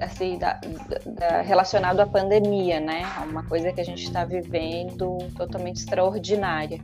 assim, 0.03 0.37
da, 0.37 0.59
da, 1.05 1.41
relacionado 1.41 1.99
à 1.99 2.05
pandemia, 2.05 2.79
né? 2.79 3.03
Uma 3.29 3.43
coisa 3.43 3.71
que 3.71 3.81
a 3.81 3.83
gente 3.83 4.03
está 4.03 4.25
vivendo 4.25 5.17
totalmente 5.35 5.77
extraordinária. 5.77 6.79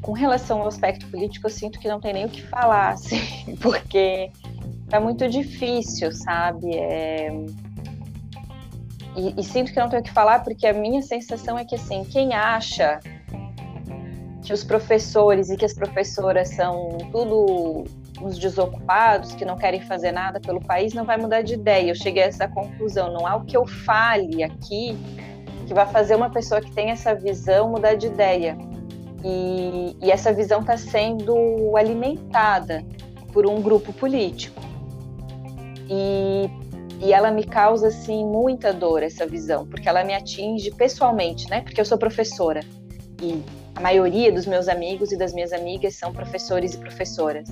Com 0.00 0.12
relação 0.12 0.60
ao 0.60 0.68
aspecto 0.68 1.06
político, 1.06 1.46
eu 1.46 1.50
sinto 1.50 1.78
que 1.78 1.88
não 1.88 2.00
tem 2.00 2.12
nem 2.12 2.26
o 2.26 2.28
que 2.28 2.42
falar, 2.42 2.90
assim, 2.94 3.56
porque 3.60 4.30
tá 4.88 5.00
muito 5.00 5.28
difícil, 5.28 6.12
sabe? 6.12 6.76
É... 6.76 7.28
E, 9.16 9.40
e, 9.40 9.44
sinto 9.44 9.72
que 9.72 9.78
não 9.78 9.88
tenho 9.88 10.02
o 10.02 10.04
que 10.04 10.10
falar 10.10 10.40
porque 10.40 10.66
a 10.66 10.72
minha 10.72 11.00
sensação 11.00 11.56
é 11.56 11.64
que, 11.64 11.76
assim, 11.76 12.04
quem 12.04 12.34
acha 12.34 12.98
que 14.42 14.52
os 14.52 14.64
professores 14.64 15.50
e 15.50 15.56
que 15.56 15.64
as 15.64 15.72
professoras 15.72 16.50
são 16.50 16.98
tudo 17.10 17.84
uns 18.24 18.38
desocupados 18.38 19.34
que 19.34 19.44
não 19.44 19.56
querem 19.56 19.80
fazer 19.80 20.12
nada 20.12 20.40
pelo 20.40 20.60
país, 20.60 20.94
não 20.94 21.04
vai 21.04 21.16
mudar 21.16 21.42
de 21.42 21.54
ideia. 21.54 21.90
Eu 21.90 21.94
cheguei 21.94 22.22
a 22.22 22.26
essa 22.26 22.48
conclusão. 22.48 23.12
Não 23.12 23.26
há 23.26 23.36
o 23.36 23.44
que 23.44 23.56
eu 23.56 23.66
fale 23.66 24.42
aqui 24.42 24.96
que 25.66 25.74
vai 25.74 25.86
fazer 25.86 26.14
uma 26.14 26.30
pessoa 26.30 26.60
que 26.60 26.70
tem 26.72 26.90
essa 26.90 27.14
visão 27.14 27.70
mudar 27.70 27.94
de 27.94 28.06
ideia. 28.06 28.56
E, 29.24 29.96
e 30.02 30.10
essa 30.10 30.32
visão 30.32 30.60
está 30.60 30.76
sendo 30.76 31.76
alimentada 31.76 32.84
por 33.32 33.46
um 33.46 33.60
grupo 33.60 33.92
político. 33.92 34.60
E, 35.88 36.50
e 37.00 37.12
ela 37.12 37.30
me 37.30 37.44
causa 37.44 37.88
assim 37.88 38.24
muita 38.24 38.72
dor 38.72 39.02
essa 39.02 39.26
visão, 39.26 39.66
porque 39.66 39.88
ela 39.88 40.04
me 40.04 40.14
atinge 40.14 40.70
pessoalmente, 40.70 41.48
né? 41.50 41.60
Porque 41.60 41.80
eu 41.80 41.84
sou 41.84 41.98
professora 41.98 42.60
e 43.22 43.42
a 43.74 43.80
maioria 43.80 44.30
dos 44.30 44.46
meus 44.46 44.68
amigos 44.68 45.12
e 45.12 45.16
das 45.16 45.32
minhas 45.32 45.52
amigas 45.52 45.96
são 45.96 46.12
professores 46.12 46.74
e 46.74 46.78
professoras. 46.78 47.48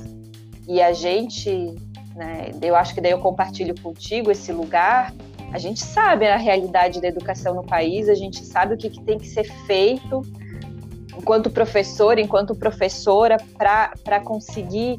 E 0.67 0.81
a 0.81 0.93
gente, 0.93 1.75
né, 2.15 2.51
eu 2.61 2.77
acho 2.77 2.95
que 2.95 3.01
daí 3.01 3.13
eu 3.13 3.19
compartilho 3.19 3.75
contigo 3.81 4.31
esse 4.31 4.53
lugar. 4.53 5.13
A 5.53 5.59
gente 5.59 5.85
sabe 5.85 6.27
a 6.27 6.37
realidade 6.37 7.01
da 7.01 7.09
educação 7.09 7.55
no 7.55 7.65
país, 7.65 8.09
a 8.09 8.15
gente 8.15 8.45
sabe 8.45 8.75
o 8.75 8.77
que, 8.77 8.89
que 8.89 9.03
tem 9.03 9.19
que 9.19 9.27
ser 9.27 9.45
feito 9.67 10.23
enquanto 11.17 11.51
professor, 11.51 12.19
enquanto 12.19 12.55
professora, 12.55 13.37
para 13.57 14.21
conseguir 14.21 14.99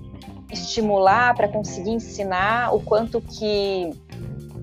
estimular, 0.51 1.35
para 1.35 1.47
conseguir 1.47 1.91
ensinar 1.91 2.73
o 2.73 2.79
quanto 2.79 3.19
que 3.19 3.89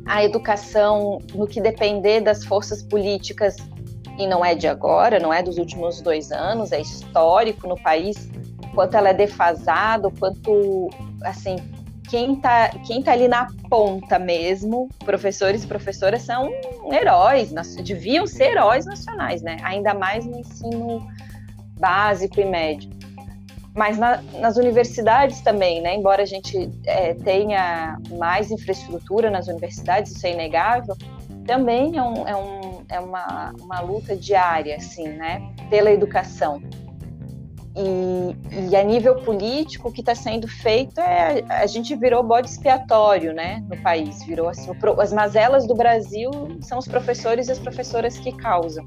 a 0.07 0.25
educação, 0.25 1.19
no 1.35 1.47
que 1.47 1.61
depender 1.61 2.21
das 2.21 2.45
forças 2.45 2.83
políticas, 2.83 3.57
e 4.19 4.27
não 4.27 4.45
é 4.45 4.55
de 4.55 4.67
agora, 4.67 5.19
não 5.19 5.33
é 5.33 5.43
dos 5.43 5.59
últimos 5.59 6.01
dois 6.01 6.31
anos, 6.31 6.73
é 6.73 6.81
histórico 6.81 7.67
no 7.67 7.81
país, 7.81 8.30
quanto 8.75 8.97
ela 8.97 9.11
é 9.11 9.15
defasada, 9.15 10.09
o 10.09 10.13
quanto, 10.13 10.91
assim, 11.25 11.57
quem 12.09 12.37
tá, 12.37 12.71
quem 12.87 13.03
tá 13.03 13.13
ali 13.13 13.29
na 13.29 13.47
ponta 13.69 14.19
mesmo, 14.19 14.89
professores 15.05 15.63
e 15.63 15.67
professoras 15.67 16.23
são 16.23 16.51
heróis, 16.93 17.53
deviam 17.85 18.27
ser 18.27 18.51
heróis 18.51 18.85
nacionais, 18.85 19.43
né? 19.43 19.59
Ainda 19.63 19.95
mais 19.95 20.27
no 20.27 20.41
ensino 20.41 21.07
básico 21.79 22.41
e 22.41 22.45
médio. 22.45 22.91
Mas 23.77 23.97
na, 23.97 24.21
nas 24.41 24.57
universidades 24.57 25.41
também, 25.41 25.81
né? 25.81 25.95
Embora 25.95 26.23
a 26.23 26.27
gente 26.27 26.71
é, 26.85 27.15
tenha 27.15 27.97
mais 28.19 28.51
infraestrutura 28.51 29.31
nas 29.31 29.47
universidades, 29.47 30.11
isso 30.11 30.27
é 30.27 30.33
inegável, 30.33 30.97
também 31.47 31.97
é, 31.97 32.03
um, 32.03 32.29
é, 32.29 32.37
um, 32.37 32.85
é 32.89 33.01
uma, 33.01 33.53
uma 33.61 33.81
luta 33.81 34.17
diária, 34.17 34.77
assim, 34.77 35.09
né? 35.09 35.41
Pela 35.71 35.93
educação. 35.93 36.61
E, 37.83 38.69
e, 38.71 38.77
a 38.77 38.85
nível 38.85 39.17
político, 39.17 39.89
o 39.89 39.93
que 39.93 40.01
está 40.01 40.15
sendo 40.15 40.47
feito 40.47 41.01
é 41.01 41.43
a 41.49 41.67
gente 41.67 41.97
virou 41.97 42.23
bode 42.23 42.49
expiatório, 42.49 43.33
né, 43.33 43.65
no 43.69 43.77
país. 43.79 44.23
Virou 44.25 44.49
assim, 44.49 44.71
as 44.99 45.13
mazelas 45.13 45.67
do 45.67 45.75
Brasil 45.75 46.31
são 46.61 46.79
os 46.79 46.87
professores 46.87 47.49
e 47.49 47.53
as 47.53 47.59
professoras 47.59 48.19
que 48.19 48.33
causam. 48.33 48.87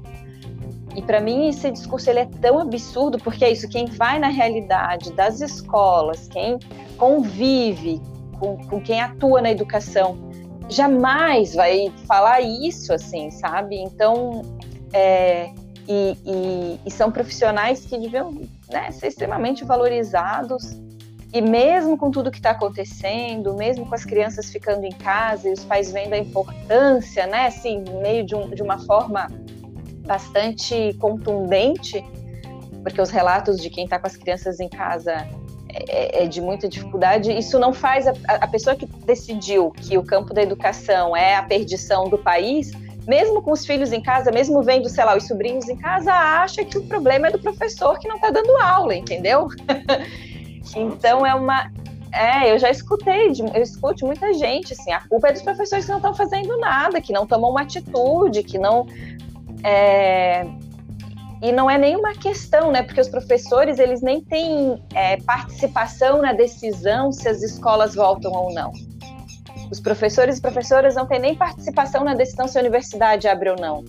E 0.94 1.02
para 1.02 1.20
mim 1.20 1.48
esse 1.48 1.70
discurso 1.72 2.08
ele 2.08 2.20
é 2.20 2.26
tão 2.40 2.60
absurdo 2.60 3.18
porque 3.18 3.44
é 3.44 3.50
isso. 3.50 3.68
Quem 3.68 3.86
vai 3.86 4.20
na 4.20 4.28
realidade 4.28 5.12
das 5.12 5.40
escolas, 5.40 6.28
quem 6.28 6.58
convive 6.96 8.00
com, 8.38 8.56
com 8.68 8.80
quem 8.80 9.00
atua 9.00 9.42
na 9.42 9.50
educação, 9.50 10.16
jamais 10.68 11.54
vai 11.54 11.92
falar 12.06 12.42
isso, 12.42 12.92
assim, 12.92 13.28
sabe? 13.32 13.76
Então 13.76 14.42
é, 14.92 15.50
e, 15.88 16.16
e, 16.24 16.80
e, 16.86 16.90
são 16.90 17.10
profissionais 17.10 17.84
que 17.84 17.98
deviam 17.98 18.32
né, 18.70 18.90
ser 18.90 19.08
extremamente 19.08 19.64
valorizados. 19.64 20.80
E 21.32 21.40
mesmo 21.40 21.98
com 21.98 22.10
tudo 22.10 22.30
que 22.30 22.36
está 22.36 22.50
acontecendo, 22.50 23.54
mesmo 23.54 23.86
com 23.86 23.94
as 23.94 24.04
crianças 24.04 24.50
ficando 24.50 24.84
em 24.84 24.92
casa 24.92 25.48
e 25.48 25.52
os 25.52 25.64
pais 25.64 25.90
vendo 25.90 26.12
a 26.12 26.18
importância, 26.18 27.26
né, 27.26 27.46
assim, 27.46 27.82
meio 28.00 28.24
de, 28.24 28.36
um, 28.36 28.50
de 28.50 28.62
uma 28.62 28.78
forma 28.78 29.28
bastante 30.06 30.94
contundente, 31.00 32.04
porque 32.82 33.00
os 33.00 33.10
relatos 33.10 33.60
de 33.60 33.68
quem 33.68 33.84
está 33.84 33.98
com 33.98 34.06
as 34.06 34.16
crianças 34.16 34.60
em 34.60 34.68
casa 34.68 35.26
é, 35.76 36.22
é, 36.22 36.26
de 36.28 36.40
muita 36.40 36.68
dificuldade. 36.68 37.36
Isso 37.36 37.58
não 37.58 37.72
faz 37.72 38.06
a, 38.06 38.12
a 38.28 38.46
pessoa 38.46 38.76
que 38.76 38.86
decidiu 38.86 39.72
que 39.72 39.98
o 39.98 40.04
campo 40.04 40.32
da 40.32 40.40
educação 40.40 41.16
é 41.16 41.34
a 41.34 41.42
perdição 41.42 42.08
do 42.08 42.16
país 42.16 42.70
mesmo 43.06 43.42
com 43.42 43.52
os 43.52 43.66
filhos 43.66 43.92
em 43.92 44.00
casa, 44.00 44.30
mesmo 44.30 44.62
vendo, 44.62 44.88
sei 44.88 45.04
lá, 45.04 45.16
os 45.16 45.26
sobrinhos 45.26 45.68
em 45.68 45.76
casa, 45.76 46.12
acha 46.12 46.64
que 46.64 46.78
o 46.78 46.84
problema 46.84 47.28
é 47.28 47.30
do 47.30 47.38
professor 47.38 47.98
que 47.98 48.08
não 48.08 48.16
está 48.16 48.30
dando 48.30 48.56
aula, 48.56 48.94
entendeu? 48.94 49.48
então 50.74 51.26
é 51.26 51.34
uma. 51.34 51.70
É, 52.12 52.52
eu 52.52 52.58
já 52.58 52.70
escutei, 52.70 53.32
eu 53.52 53.62
escuto 53.62 54.06
muita 54.06 54.32
gente, 54.34 54.72
assim, 54.72 54.92
a 54.92 55.00
culpa 55.00 55.28
é 55.28 55.32
dos 55.32 55.42
professores 55.42 55.84
que 55.84 55.90
não 55.90 55.98
estão 55.98 56.14
fazendo 56.14 56.56
nada, 56.58 57.00
que 57.00 57.12
não 57.12 57.26
tomam 57.26 57.50
uma 57.50 57.62
atitude, 57.62 58.42
que 58.42 58.56
não. 58.56 58.86
É, 59.64 60.46
e 61.42 61.52
não 61.52 61.68
é 61.68 61.76
nenhuma 61.76 62.14
questão, 62.14 62.70
né? 62.70 62.82
Porque 62.82 63.00
os 63.00 63.08
professores 63.08 63.78
eles 63.78 64.00
nem 64.00 64.22
têm 64.22 64.82
é, 64.94 65.18
participação 65.18 66.22
na 66.22 66.32
decisão 66.32 67.12
se 67.12 67.28
as 67.28 67.42
escolas 67.42 67.94
voltam 67.94 68.32
ou 68.32 68.54
não. 68.54 68.72
Os 69.70 69.80
professores 69.80 70.38
e 70.38 70.40
professoras 70.40 70.94
não 70.94 71.06
têm 71.06 71.18
nem 71.18 71.34
participação 71.34 72.04
na 72.04 72.14
decisão 72.14 72.46
se 72.46 72.58
a 72.58 72.60
universidade 72.60 73.26
abre 73.28 73.50
ou 73.50 73.56
não. 73.56 73.84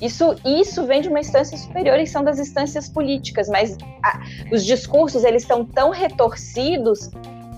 Isso, 0.00 0.34
isso 0.44 0.86
vem 0.86 1.02
de 1.02 1.08
uma 1.08 1.20
instância 1.20 1.56
superior 1.58 1.98
e 1.98 2.06
são 2.06 2.24
das 2.24 2.38
instâncias 2.38 2.88
políticas, 2.88 3.48
mas 3.48 3.76
a, 4.02 4.20
os 4.50 4.64
discursos 4.64 5.24
eles 5.24 5.42
estão 5.42 5.64
tão 5.64 5.90
retorcidos 5.90 7.10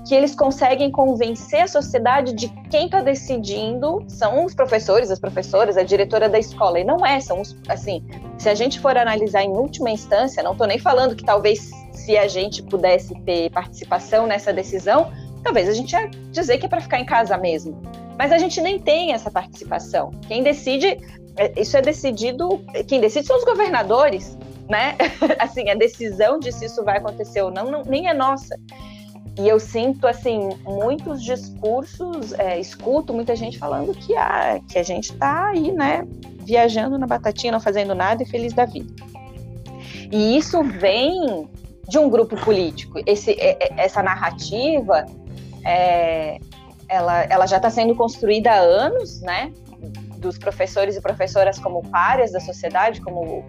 que 0.07 0.15
eles 0.15 0.35
conseguem 0.35 0.91
convencer 0.91 1.63
a 1.63 1.69
sociedade 1.69 2.33
de 2.33 2.49
quem 2.69 2.87
está 2.87 3.01
decidindo 3.01 4.05
são 4.09 4.45
os 4.45 4.55
professores, 4.55 5.11
as 5.11 5.21
professoras, 5.21 5.77
a 5.77 5.85
diretora 5.85 6.29
da 6.29 6.39
escola. 6.39 6.81
E 6.81 6.85
não 6.85 7.07
é, 7.07 7.21
são 7.21 7.41
os, 7.41 7.57
assim, 7.69 8.05
se 8.37 8.49
a 8.49 8.55
gente 8.55 8.81
for 8.81 8.97
analisar 8.97 9.45
em 9.45 9.51
última 9.51 9.91
instância, 9.91 10.43
não 10.43 10.53
estou 10.53 10.67
nem 10.67 10.79
falando 10.79 11.15
que 11.15 11.25
talvez 11.25 11.71
se 11.93 12.17
a 12.17 12.27
gente 12.27 12.63
pudesse 12.65 13.15
ter 13.21 13.51
participação 13.51 14.27
nessa 14.27 14.53
decisão, 14.53 15.13
talvez 15.43 15.69
a 15.69 15.75
gente 15.75 15.93
ia 15.93 16.09
dizer 16.31 16.59
que 16.59 16.67
é 16.67 16.69
para 16.69 16.81
ficar 16.81 17.01
em 17.01 17.05
casa 17.05 17.37
mesmo. 17.37 17.81
Mas 18.19 18.33
a 18.33 18.39
gente 18.39 18.61
nem 18.61 18.79
tem 18.79 19.13
essa 19.13 19.31
participação. 19.31 20.11
Quem 20.29 20.43
decide, 20.43 20.99
é, 21.37 21.61
isso 21.61 21.77
é 21.77 21.83
decidido, 21.83 22.65
quem 22.87 23.01
decide 23.01 23.27
são 23.27 23.37
os 23.37 23.45
governadores, 23.45 24.37
né? 24.69 24.97
assim, 25.39 25.69
a 25.71 25.75
decisão 25.75 26.39
de 26.39 26.53
se 26.53 26.67
isso 26.67 26.85
vai 26.85 26.99
acontecer 26.99 27.43
ou 27.43 27.51
não, 27.51 27.71
não 27.71 27.83
nem 27.83 28.09
é 28.09 28.15
nossa. 28.15 28.59
E 29.39 29.49
eu 29.49 29.59
sinto, 29.59 30.07
assim, 30.07 30.51
muitos 30.65 31.23
discursos, 31.23 32.33
é, 32.35 32.61
escuto 32.61 33.15
muita 33.15 33.35
gente 33.35 33.59
falando 33.59 33.95
que, 33.95 34.15
ah, 34.15 34.61
que 34.69 34.79
a 34.79 34.83
gente 34.83 35.13
está 35.13 35.49
aí, 35.49 35.73
né, 35.73 36.07
viajando 36.41 36.99
na 36.99 37.07
batatinha, 37.07 37.53
não 37.53 37.61
fazendo 37.61 37.95
nada 37.95 38.23
e 38.23 38.27
feliz 38.27 38.53
da 38.53 38.67
vida. 38.67 38.93
E 40.11 40.37
isso 40.37 40.63
vem 40.63 41.49
de 41.89 41.99
um 41.99 42.11
grupo 42.11 42.37
político. 42.37 43.01
Esse, 43.07 43.35
essa 43.77 44.03
narrativa 44.03 45.07
é, 45.65 46.39
ela, 46.89 47.23
ela 47.25 47.47
já 47.47 47.57
está 47.57 47.71
sendo 47.71 47.95
construída 47.95 48.53
há 48.53 48.59
anos, 48.59 49.21
né? 49.21 49.53
Dos 50.19 50.39
professores 50.39 50.97
e 50.97 51.01
professoras 51.01 51.59
como 51.59 51.83
párias 51.89 52.33
da 52.33 52.41
sociedade, 52.41 53.01
como 53.01 53.45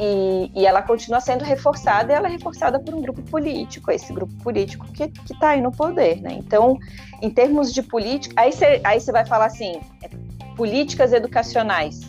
e, 0.00 0.50
e, 0.54 0.66
ela 0.66 0.82
continua 0.82 1.20
sendo 1.20 1.44
reforçada 1.44 2.12
e 2.12 2.16
ela 2.16 2.26
é 2.26 2.30
reforçada 2.30 2.80
por 2.80 2.94
um 2.94 3.02
grupo 3.02 3.22
político, 3.22 3.90
esse 3.90 4.12
grupo 4.12 4.34
político 4.42 4.86
que 4.92 5.04
está 5.30 5.50
aí 5.50 5.60
no 5.60 5.70
poder, 5.70 6.20
né? 6.20 6.32
Então, 6.32 6.78
em 7.20 7.30
termos 7.30 7.72
de 7.72 7.82
política, 7.82 8.34
aí 8.40 8.52
você 8.52 8.80
aí 8.82 8.98
vai 9.00 9.26
falar 9.26 9.46
assim, 9.46 9.80
é, 10.02 10.08
políticas 10.56 11.12
educacionais. 11.12 12.00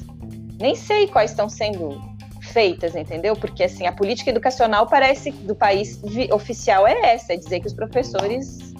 nem 0.59 0.75
sei 0.75 1.07
quais 1.07 1.31
estão 1.31 1.49
sendo 1.49 2.01
feitas, 2.41 2.95
entendeu? 2.95 3.35
Porque 3.35 3.63
assim, 3.63 3.85
a 3.85 3.91
política 3.91 4.29
educacional 4.29 4.87
parece 4.87 5.31
do 5.31 5.55
país 5.55 5.99
oficial 6.31 6.87
é 6.87 7.13
essa, 7.13 7.33
é 7.33 7.37
dizer 7.37 7.59
que 7.59 7.67
os 7.67 7.73
professores 7.73 8.72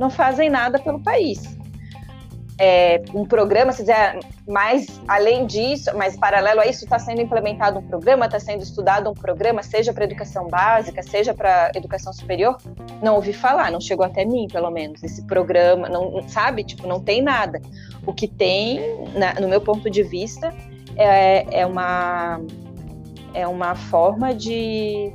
não 0.00 0.10
fazem 0.10 0.50
nada 0.50 0.80
pelo 0.80 1.00
país 1.00 1.60
é, 2.62 3.00
um 3.14 3.24
programa, 3.24 3.72
se 3.72 3.80
dizer, 3.80 4.20
mais 4.46 5.00
além 5.08 5.46
disso, 5.46 5.90
mas 5.96 6.14
paralelo 6.14 6.60
a 6.60 6.66
isso, 6.66 6.84
está 6.84 6.98
sendo 6.98 7.22
implementado 7.22 7.78
um 7.78 7.82
programa, 7.82 8.26
está 8.26 8.38
sendo 8.38 8.62
estudado 8.62 9.08
um 9.08 9.14
programa, 9.14 9.62
seja 9.62 9.94
para 9.94 10.04
educação 10.04 10.46
básica, 10.46 11.02
seja 11.02 11.32
para 11.32 11.72
educação 11.74 12.12
superior, 12.12 12.58
não 13.02 13.14
ouvi 13.14 13.32
falar, 13.32 13.72
não 13.72 13.80
chegou 13.80 14.04
até 14.04 14.26
mim, 14.26 14.46
pelo 14.46 14.70
menos, 14.70 15.02
esse 15.02 15.22
programa, 15.22 15.88
não 15.88 16.22
sabe, 16.28 16.62
tipo, 16.62 16.86
não 16.86 17.00
tem 17.00 17.22
nada. 17.22 17.62
O 18.06 18.12
que 18.12 18.28
tem, 18.28 18.78
na, 19.14 19.40
no 19.40 19.48
meu 19.48 19.62
ponto 19.62 19.88
de 19.88 20.02
vista, 20.02 20.52
é, 20.96 21.60
é 21.62 21.64
uma 21.64 22.42
é 23.32 23.46
uma 23.46 23.74
forma 23.74 24.34
de 24.34 25.14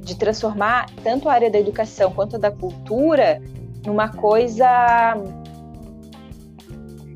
de 0.00 0.16
transformar 0.16 0.86
tanto 1.04 1.28
a 1.28 1.34
área 1.34 1.48
da 1.48 1.60
educação 1.60 2.10
quanto 2.10 2.34
a 2.34 2.38
da 2.38 2.50
cultura 2.50 3.40
numa 3.84 4.08
coisa 4.08 5.16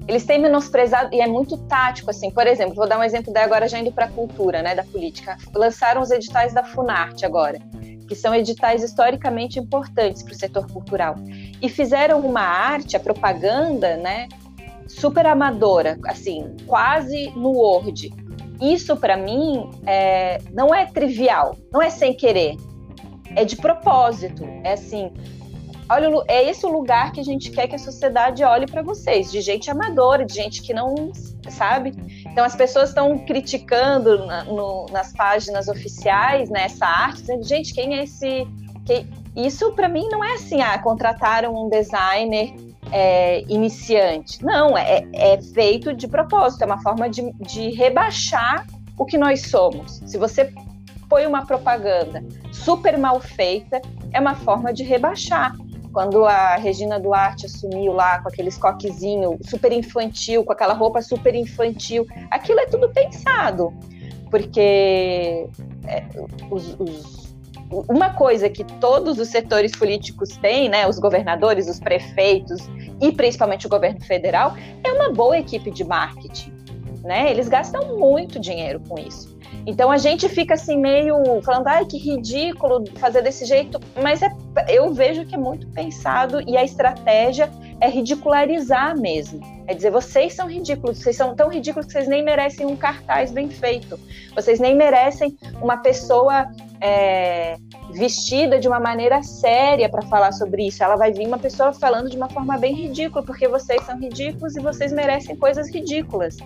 eles 0.08 0.24
têm 0.24 0.40
menosprezado, 0.40 1.12
e 1.12 1.20
é 1.20 1.26
muito 1.26 1.56
tático, 1.56 2.10
assim, 2.10 2.30
por 2.30 2.46
exemplo, 2.46 2.76
vou 2.76 2.88
dar 2.88 2.98
um 2.98 3.02
exemplo 3.02 3.32
daí 3.32 3.42
agora 3.42 3.68
já 3.68 3.78
indo 3.78 3.90
para 3.90 4.04
a 4.04 4.08
cultura, 4.08 4.62
né, 4.62 4.74
da 4.74 4.84
política. 4.84 5.36
Lançaram 5.52 6.00
os 6.00 6.10
editais 6.10 6.54
da 6.54 6.62
Funarte 6.62 7.26
agora, 7.26 7.58
que 8.06 8.14
são 8.14 8.32
editais 8.32 8.84
historicamente 8.84 9.58
importantes 9.58 10.22
para 10.22 10.32
o 10.32 10.36
setor 10.36 10.70
cultural. 10.70 11.16
E 11.60 11.68
fizeram 11.68 12.20
uma 12.20 12.42
arte, 12.42 12.96
a 12.96 13.00
propaganda, 13.00 13.96
né, 13.96 14.28
super 14.86 15.26
amadora, 15.26 15.98
assim, 16.06 16.54
quase 16.66 17.30
no 17.30 17.50
Word. 17.50 18.14
Isso, 18.60 18.96
para 18.96 19.16
mim, 19.16 19.68
é, 19.84 20.38
não 20.52 20.72
é 20.72 20.86
trivial, 20.86 21.56
não 21.72 21.82
é 21.82 21.90
sem 21.90 22.14
querer, 22.14 22.56
é 23.34 23.44
de 23.44 23.56
propósito. 23.56 24.44
É 24.62 24.74
assim, 24.74 25.12
olha, 25.88 26.08
é 26.28 26.48
esse 26.48 26.64
o 26.66 26.68
lugar 26.68 27.12
que 27.12 27.20
a 27.20 27.24
gente 27.24 27.50
quer 27.50 27.66
que 27.68 27.76
a 27.76 27.78
sociedade 27.78 28.42
olhe 28.44 28.66
para 28.66 28.82
vocês, 28.82 29.30
de 29.30 29.40
gente 29.40 29.70
amadora, 29.70 30.24
de 30.24 30.34
gente 30.34 30.62
que 30.62 30.74
não 30.74 31.12
sabe. 31.48 31.92
Então 32.30 32.44
as 32.44 32.56
pessoas 32.56 32.90
estão 32.90 33.18
criticando 33.18 34.26
na, 34.26 34.44
no, 34.44 34.86
nas 34.90 35.12
páginas 35.12 35.68
oficiais 35.68 36.50
né, 36.50 36.64
essa 36.64 36.86
arte, 36.86 37.20
dizendo, 37.20 37.44
gente, 37.44 37.74
quem 37.74 37.94
é 37.96 38.04
esse. 38.04 38.46
Quem... 38.84 39.08
Isso 39.34 39.72
para 39.72 39.88
mim 39.88 40.08
não 40.08 40.24
é 40.24 40.34
assim, 40.34 40.62
ah, 40.62 40.78
contrataram 40.78 41.54
um 41.54 41.68
designer 41.68 42.54
é, 42.90 43.42
iniciante. 43.48 44.42
Não, 44.44 44.76
é, 44.76 45.06
é, 45.12 45.40
feito 45.42 45.92
de 45.92 46.08
propósito, 46.08 46.62
é 46.62 46.66
uma 46.66 46.80
forma 46.80 47.08
de, 47.08 47.32
de 47.34 47.70
rebaixar 47.70 48.66
o 48.98 49.04
que 49.04 49.18
nós 49.18 49.42
somos. 49.42 50.00
Se 50.06 50.16
você 50.16 50.52
põe 51.08 51.26
uma 51.26 51.44
propaganda 51.44 52.24
super 52.52 52.96
mal 52.98 53.20
feita, 53.20 53.80
é 54.12 54.18
uma 54.18 54.34
forma 54.34 54.72
de 54.72 54.82
rebaixar 54.82 55.54
quando 55.96 56.26
a 56.26 56.56
Regina 56.56 57.00
Duarte 57.00 57.46
assumiu 57.46 57.94
lá 57.94 58.20
com 58.20 58.28
aqueles 58.28 58.58
coquezinho 58.58 59.38
super 59.40 59.72
infantil, 59.72 60.44
com 60.44 60.52
aquela 60.52 60.74
roupa 60.74 61.00
super 61.00 61.34
infantil, 61.34 62.06
aquilo 62.30 62.60
é 62.60 62.66
tudo 62.66 62.90
pensado, 62.90 63.72
porque 64.30 65.48
é, 65.88 66.04
os, 66.50 66.76
os, 66.78 67.34
uma 67.88 68.12
coisa 68.12 68.50
que 68.50 68.62
todos 68.78 69.18
os 69.18 69.28
setores 69.28 69.72
políticos 69.72 70.36
têm, 70.36 70.68
né, 70.68 70.86
os 70.86 70.98
governadores, 70.98 71.66
os 71.66 71.80
prefeitos 71.80 72.60
e 73.00 73.10
principalmente 73.10 73.66
o 73.66 73.70
governo 73.70 74.02
federal, 74.02 74.54
é 74.84 74.92
uma 74.92 75.10
boa 75.14 75.38
equipe 75.38 75.70
de 75.70 75.82
marketing. 75.82 76.52
Né? 77.02 77.30
Eles 77.30 77.48
gastam 77.48 77.96
muito 77.96 78.38
dinheiro 78.38 78.82
com 78.86 78.98
isso. 78.98 79.34
Então 79.66 79.90
a 79.90 79.98
gente 79.98 80.28
fica 80.28 80.54
assim 80.54 80.78
meio 80.78 81.16
falando, 81.42 81.66
ai 81.66 81.84
que 81.84 81.98
ridículo 81.98 82.84
fazer 82.98 83.22
desse 83.22 83.44
jeito, 83.44 83.80
mas 84.00 84.22
é, 84.22 84.30
eu 84.68 84.92
vejo 84.92 85.24
que 85.24 85.34
é 85.34 85.38
muito 85.38 85.66
pensado 85.68 86.40
e 86.46 86.56
a 86.56 86.64
estratégia 86.64 87.50
é 87.80 87.88
ridicularizar 87.88 88.98
mesmo. 88.98 89.40
É 89.66 89.74
dizer, 89.74 89.90
vocês 89.90 90.34
são 90.34 90.48
ridículos, 90.48 90.98
vocês 90.98 91.16
são 91.16 91.34
tão 91.34 91.48
ridículos 91.48 91.86
que 91.86 91.92
vocês 91.92 92.06
nem 92.06 92.22
merecem 92.22 92.64
um 92.64 92.76
cartaz 92.76 93.32
bem 93.32 93.50
feito, 93.50 93.98
vocês 94.34 94.60
nem 94.60 94.76
merecem 94.76 95.36
uma 95.60 95.78
pessoa 95.78 96.46
é, 96.80 97.56
vestida 97.90 98.60
de 98.60 98.68
uma 98.68 98.78
maneira 98.78 99.22
séria 99.24 99.88
para 99.88 100.02
falar 100.02 100.30
sobre 100.30 100.68
isso. 100.68 100.84
Ela 100.84 100.94
vai 100.94 101.12
vir 101.12 101.26
uma 101.26 101.38
pessoa 101.38 101.72
falando 101.72 102.08
de 102.08 102.16
uma 102.16 102.28
forma 102.30 102.56
bem 102.56 102.74
ridícula, 102.74 103.24
porque 103.24 103.48
vocês 103.48 103.82
são 103.84 103.98
ridículos 103.98 104.54
e 104.54 104.60
vocês 104.60 104.92
merecem 104.92 105.34
coisas 105.34 105.68
ridículas 105.68 106.36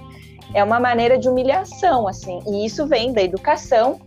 é 0.55 0.63
uma 0.65 0.81
maneira 0.81 1.19
de 1.19 1.29
humilhação, 1.29 2.09
assim, 2.09 2.41
e 2.47 2.67
isso 2.67 2.87
vem 2.87 3.13
da 3.13 3.23
educação 3.23 4.01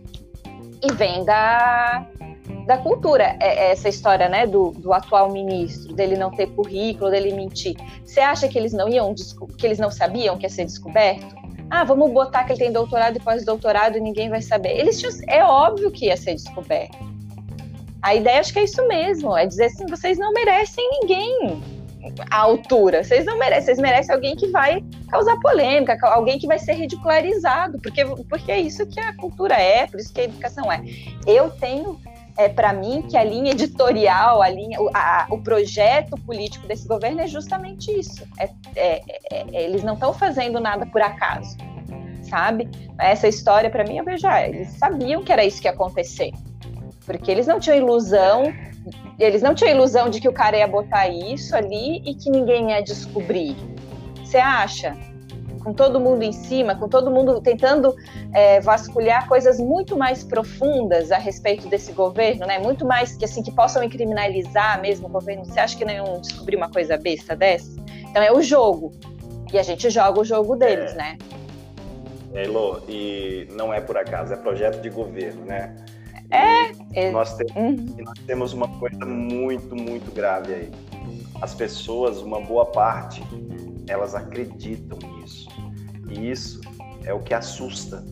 e 0.82 0.92
vem 0.92 1.24
da, 1.24 2.06
da 2.66 2.78
cultura. 2.78 3.36
É, 3.40 3.66
é 3.66 3.72
essa 3.72 3.88
história, 3.88 4.28
né, 4.28 4.46
do, 4.46 4.70
do 4.72 4.92
atual 4.92 5.30
ministro, 5.30 5.94
dele 5.94 6.16
não 6.16 6.30
ter 6.30 6.48
currículo, 6.48 7.10
dele 7.10 7.32
mentir. 7.32 7.76
Você 8.04 8.20
acha 8.20 8.48
que 8.48 8.58
eles 8.58 8.72
não 8.72 8.88
iam, 8.88 9.14
que 9.56 9.66
eles 9.66 9.78
não 9.78 9.90
sabiam 9.90 10.36
que 10.36 10.44
ia 10.44 10.50
ser 10.50 10.64
descoberto? 10.64 11.34
Ah, 11.70 11.82
vamos 11.82 12.12
botar 12.12 12.44
que 12.44 12.52
ele 12.52 12.58
tem 12.58 12.72
doutorado 12.72 13.16
e 13.16 13.20
pós-doutorado 13.20 13.96
e 13.96 14.00
ninguém 14.00 14.28
vai 14.28 14.42
saber. 14.42 14.78
Eles 14.78 15.00
tinham, 15.00 15.12
é 15.28 15.42
óbvio 15.42 15.90
que 15.90 16.06
ia 16.06 16.16
ser 16.16 16.34
descoberto. 16.34 16.96
A 18.02 18.14
ideia 18.14 18.38
acho 18.38 18.52
que 18.52 18.58
é 18.58 18.64
isso 18.64 18.86
mesmo, 18.86 19.34
é 19.34 19.46
dizer 19.46 19.64
assim, 19.64 19.86
vocês 19.86 20.18
não 20.18 20.30
merecem 20.32 20.86
ninguém 21.00 21.62
à 22.30 22.36
altura. 22.36 23.02
Vocês 23.02 23.24
não 23.24 23.38
merecem, 23.38 23.64
vocês 23.64 23.78
merecem 23.78 24.14
alguém 24.14 24.36
que 24.36 24.48
vai 24.48 24.82
causar 25.10 25.38
polêmica, 25.40 25.98
alguém 26.02 26.38
que 26.38 26.46
vai 26.46 26.58
ser 26.58 26.74
ridicularizado, 26.74 27.78
porque, 27.80 28.04
porque 28.28 28.52
é 28.52 28.60
isso 28.60 28.86
que 28.86 29.00
a 29.00 29.14
cultura 29.16 29.54
é, 29.54 29.86
por 29.86 30.00
isso 30.00 30.12
que 30.12 30.20
a 30.20 30.24
educação 30.24 30.70
é. 30.70 30.82
Eu 31.26 31.50
tenho 31.50 31.98
é, 32.36 32.48
para 32.48 32.72
mim 32.72 33.02
que 33.02 33.16
a 33.16 33.24
linha 33.24 33.52
editorial, 33.52 34.42
a 34.42 34.48
linha, 34.48 34.78
a, 34.92 35.26
o 35.30 35.40
projeto 35.40 36.16
político 36.22 36.66
desse 36.66 36.86
governo 36.86 37.20
é 37.20 37.26
justamente 37.26 37.90
isso. 37.90 38.26
É, 38.38 38.50
é, 38.74 39.02
é, 39.30 39.44
é 39.52 39.64
eles 39.64 39.82
não 39.82 39.94
estão 39.94 40.12
fazendo 40.12 40.60
nada 40.60 40.86
por 40.86 41.00
acaso, 41.00 41.56
sabe? 42.28 42.68
Essa 42.98 43.28
história, 43.28 43.70
para 43.70 43.84
mim, 43.84 43.98
eu 43.98 44.04
vejo, 44.04 44.26
ah, 44.26 44.46
eles 44.46 44.68
sabiam 44.70 45.22
que 45.22 45.32
era 45.32 45.44
isso 45.44 45.60
que 45.60 45.68
ia 45.68 45.72
acontecer, 45.72 46.32
porque 47.06 47.30
eles 47.30 47.46
não 47.46 47.60
tinham 47.60 47.78
ilusão 47.78 48.52
eles 49.18 49.42
não 49.42 49.54
tinham 49.54 49.74
ilusão 49.74 50.08
de 50.08 50.20
que 50.20 50.28
o 50.28 50.32
cara 50.32 50.56
ia 50.56 50.66
botar 50.66 51.08
isso 51.08 51.54
ali 51.54 52.02
e 52.04 52.14
que 52.14 52.30
ninguém 52.30 52.70
ia 52.70 52.82
descobrir. 52.82 53.56
Você 54.22 54.38
acha? 54.38 54.96
Com 55.62 55.72
todo 55.72 55.98
mundo 55.98 56.22
em 56.22 56.32
cima, 56.32 56.74
com 56.74 56.88
todo 56.88 57.10
mundo 57.10 57.40
tentando 57.40 57.94
é, 58.34 58.60
vasculhar 58.60 59.26
coisas 59.26 59.58
muito 59.58 59.96
mais 59.96 60.22
profundas 60.22 61.10
a 61.10 61.16
respeito 61.16 61.68
desse 61.68 61.92
governo, 61.92 62.46
né? 62.46 62.58
Muito 62.58 62.84
mais 62.84 63.16
que 63.16 63.24
assim 63.24 63.42
que 63.42 63.50
possam 63.50 63.88
criminalizar 63.88 64.80
mesmo 64.82 65.06
o 65.06 65.10
governo. 65.10 65.44
Você 65.46 65.58
acha 65.58 65.76
que 65.78 65.84
não 65.84 66.20
descobrir 66.20 66.56
uma 66.56 66.68
coisa 66.68 66.98
besta 66.98 67.34
dessa? 67.34 67.74
Então 68.10 68.22
é 68.22 68.30
o 68.30 68.42
jogo. 68.42 68.92
E 69.52 69.58
a 69.58 69.62
gente 69.62 69.88
joga 69.88 70.20
o 70.20 70.24
jogo 70.24 70.56
deles, 70.56 70.92
é. 70.92 70.96
né? 70.96 71.18
É, 72.34 72.44
Elô, 72.44 72.80
e 72.88 73.46
não 73.52 73.72
é 73.72 73.80
por 73.80 73.96
acaso, 73.96 74.34
é 74.34 74.36
projeto 74.36 74.82
de 74.82 74.90
governo, 74.90 75.44
né? 75.44 75.74
É. 76.34 77.10
Nós, 77.10 77.36
te 77.36 77.44
uhum. 77.56 77.96
nós 77.98 78.18
temos 78.26 78.52
uma 78.52 78.68
coisa 78.78 79.04
muito, 79.04 79.74
muito 79.74 80.12
grave 80.12 80.54
aí. 80.54 80.70
As 81.40 81.54
pessoas, 81.54 82.20
uma 82.20 82.40
boa 82.40 82.66
parte, 82.66 83.22
elas 83.88 84.14
acreditam 84.14 84.98
nisso. 85.16 85.48
E 86.10 86.30
isso 86.30 86.60
é 87.04 87.12
o 87.12 87.20
que 87.20 87.34
assusta, 87.34 88.04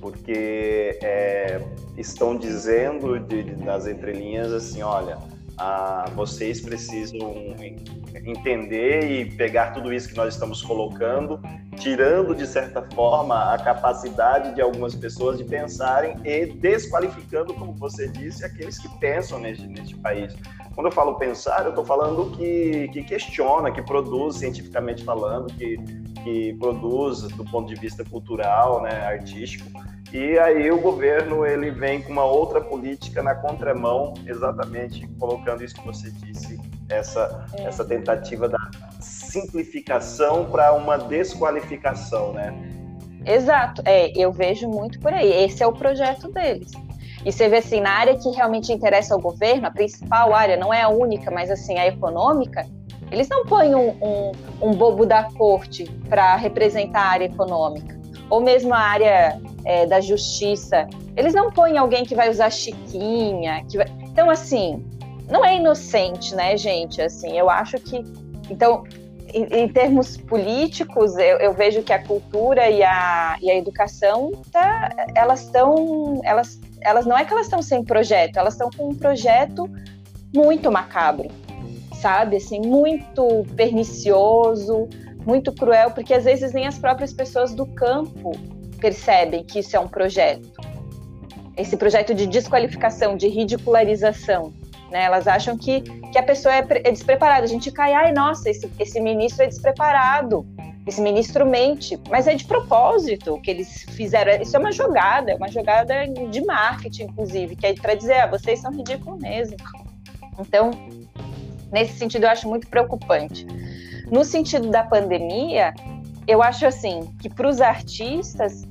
porque 0.00 0.98
é, 1.02 1.60
estão 1.96 2.36
dizendo 2.36 3.18
de, 3.18 3.42
de, 3.42 3.56
nas 3.56 3.86
entrelinhas 3.86 4.52
assim, 4.52 4.82
olha, 4.82 5.18
ah, 5.58 6.04
vocês 6.14 6.60
precisam 6.60 7.34
entender 8.14 9.10
e 9.10 9.36
pegar 9.36 9.72
tudo 9.72 9.92
isso 9.92 10.08
que 10.08 10.16
nós 10.16 10.34
estamos 10.34 10.62
colocando, 10.62 11.40
tirando 11.78 12.34
de 12.34 12.46
certa 12.46 12.82
forma 12.82 13.52
a 13.52 13.58
capacidade 13.58 14.54
de 14.54 14.60
algumas 14.60 14.94
pessoas 14.94 15.38
de 15.38 15.44
pensarem 15.44 16.16
e 16.24 16.46
desqualificando, 16.46 17.54
como 17.54 17.72
você 17.74 18.08
disse, 18.08 18.44
aqueles 18.44 18.78
que 18.78 18.88
pensam 18.98 19.38
neste, 19.38 19.66
neste 19.66 19.96
país. 19.96 20.34
Quando 20.74 20.86
eu 20.86 20.92
falo 20.92 21.14
pensar, 21.14 21.64
eu 21.64 21.70
estou 21.70 21.84
falando 21.84 22.30
que, 22.36 22.88
que 22.88 23.02
questiona, 23.02 23.70
que 23.70 23.82
produz 23.82 24.36
cientificamente 24.36 25.04
falando, 25.04 25.52
que, 25.54 25.76
que 26.22 26.54
produz 26.58 27.22
do 27.22 27.44
ponto 27.44 27.72
de 27.72 27.80
vista 27.80 28.04
cultural, 28.04 28.82
né, 28.82 29.06
artístico. 29.06 29.70
E 30.12 30.38
aí 30.38 30.70
o 30.70 30.80
governo 30.80 31.44
ele 31.44 31.70
vem 31.70 32.00
com 32.00 32.12
uma 32.12 32.24
outra 32.24 32.60
política 32.60 33.22
na 33.22 33.34
contramão, 33.34 34.14
exatamente 34.26 35.06
colocando 35.18 35.64
isso 35.64 35.74
que 35.74 35.84
você 35.84 36.10
disse, 36.10 36.60
essa, 36.88 37.44
é. 37.54 37.64
essa 37.64 37.84
tentativa 37.84 38.48
da 38.48 38.58
simplificação 39.40 40.46
para 40.46 40.72
uma 40.72 40.96
desqualificação, 40.96 42.32
né? 42.32 42.54
Exato, 43.24 43.82
é, 43.84 44.12
eu 44.16 44.32
vejo 44.32 44.68
muito 44.68 45.00
por 45.00 45.12
aí. 45.12 45.44
Esse 45.44 45.62
é 45.62 45.66
o 45.66 45.72
projeto 45.72 46.30
deles. 46.30 46.70
E 47.24 47.32
você 47.32 47.48
vê 47.48 47.56
assim, 47.56 47.80
na 47.80 47.90
área 47.90 48.16
que 48.16 48.30
realmente 48.30 48.72
interessa 48.72 49.14
ao 49.14 49.20
governo, 49.20 49.66
a 49.66 49.70
principal 49.70 50.32
área, 50.32 50.56
não 50.56 50.72
é 50.72 50.82
a 50.82 50.88
única, 50.88 51.30
mas 51.30 51.50
assim, 51.50 51.76
a 51.76 51.86
econômica, 51.86 52.64
eles 53.10 53.28
não 53.28 53.44
põem 53.44 53.74
um, 53.74 53.90
um, 54.00 54.32
um 54.62 54.70
bobo 54.72 55.04
da 55.04 55.24
corte 55.24 55.84
para 56.08 56.36
representar 56.36 57.00
a 57.00 57.08
área 57.08 57.24
econômica 57.24 57.96
ou 58.28 58.40
mesmo 58.40 58.74
a 58.74 58.78
área 58.78 59.40
é, 59.64 59.86
da 59.86 60.00
justiça, 60.00 60.86
eles 61.16 61.34
não 61.34 61.50
põem 61.50 61.78
alguém 61.78 62.04
que 62.04 62.14
vai 62.14 62.30
usar 62.30 62.50
chiquinha, 62.50 63.64
que 63.68 63.76
vai... 63.76 63.86
então 64.02 64.28
assim, 64.28 64.84
não 65.30 65.44
é 65.44 65.56
inocente, 65.56 66.34
né, 66.34 66.56
gente? 66.56 67.00
Assim, 67.00 67.36
eu 67.38 67.48
acho 67.48 67.76
que 67.78 68.02
então 68.50 68.84
em, 69.32 69.44
em 69.62 69.68
termos 69.68 70.16
políticos, 70.16 71.16
eu, 71.16 71.38
eu, 71.38 71.52
vejo 71.52 71.82
que 71.82 71.92
a 71.92 72.02
cultura 72.02 72.68
e 72.70 72.82
a, 72.82 73.36
e 73.40 73.50
a 73.50 73.56
educação 73.56 74.32
tá, 74.52 74.90
elas 75.14 75.42
estão 75.42 76.20
elas 76.24 76.60
elas 76.80 77.04
não 77.04 77.18
é 77.18 77.24
que 77.24 77.32
elas 77.32 77.46
estão 77.46 77.60
sem 77.62 77.82
projeto, 77.82 78.36
elas 78.36 78.54
estão 78.54 78.70
com 78.70 78.90
um 78.90 78.94
projeto 78.94 79.68
muito 80.34 80.70
macabro, 80.70 81.28
sabe? 82.00 82.36
Assim, 82.36 82.60
muito 82.60 83.44
pernicioso, 83.56 84.88
muito 85.24 85.52
cruel, 85.52 85.90
porque 85.90 86.14
às 86.14 86.24
vezes 86.24 86.52
nem 86.52 86.66
as 86.66 86.78
próprias 86.78 87.12
pessoas 87.12 87.52
do 87.54 87.66
campo 87.66 88.32
percebem 88.80 89.42
que 89.42 89.58
isso 89.58 89.76
é 89.76 89.80
um 89.80 89.88
projeto. 89.88 90.48
Esse 91.56 91.76
projeto 91.76 92.14
de 92.14 92.26
desqualificação, 92.26 93.16
de 93.16 93.28
ridicularização. 93.28 94.52
Né? 94.90 95.04
Elas 95.04 95.26
acham 95.26 95.56
que, 95.56 95.80
que 95.80 96.18
a 96.18 96.22
pessoa 96.22 96.54
é, 96.54 96.66
é 96.84 96.90
despreparada. 96.90 97.44
A 97.44 97.48
gente 97.48 97.70
cai, 97.70 97.92
ai, 97.92 98.12
nossa, 98.12 98.48
esse, 98.48 98.70
esse 98.78 99.00
ministro 99.00 99.44
é 99.44 99.46
despreparado, 99.46 100.46
esse 100.86 101.00
ministro 101.00 101.44
mente. 101.44 101.98
Mas 102.08 102.26
é 102.26 102.34
de 102.34 102.44
propósito 102.44 103.40
que 103.40 103.50
eles 103.50 103.82
fizeram. 103.90 104.40
Isso 104.40 104.56
é 104.56 104.60
uma 104.60 104.72
jogada, 104.72 105.32
é 105.32 105.34
uma 105.34 105.48
jogada 105.48 106.06
de 106.06 106.44
marketing, 106.44 107.04
inclusive, 107.04 107.56
que 107.56 107.66
é 107.66 107.74
para 107.74 107.94
dizer, 107.94 108.20
ah, 108.20 108.26
vocês 108.26 108.60
são 108.60 108.70
ridículos 108.72 109.20
mesmo. 109.20 109.56
Então, 110.38 110.70
nesse 111.72 111.98
sentido, 111.98 112.24
eu 112.24 112.30
acho 112.30 112.48
muito 112.48 112.68
preocupante. 112.68 113.46
No 114.10 114.24
sentido 114.24 114.70
da 114.70 114.84
pandemia, 114.84 115.74
eu 116.26 116.42
acho 116.42 116.66
assim 116.66 117.12
que 117.20 117.28
para 117.28 117.48
os 117.48 117.60
artistas 117.60 118.64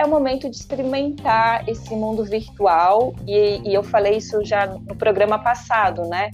é 0.00 0.04
o 0.04 0.08
momento 0.08 0.48
de 0.48 0.56
experimentar 0.56 1.68
esse 1.68 1.94
mundo 1.94 2.24
virtual 2.24 3.14
e, 3.26 3.60
e 3.68 3.74
eu 3.74 3.82
falei 3.82 4.16
isso 4.16 4.42
já 4.44 4.66
no 4.66 4.96
programa 4.96 5.38
passado, 5.38 6.08
né? 6.08 6.30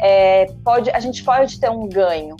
É, 0.00 0.46
pode, 0.64 0.90
a 0.90 0.98
gente 0.98 1.22
pode 1.22 1.60
ter 1.60 1.70
um 1.70 1.86
ganho 1.86 2.34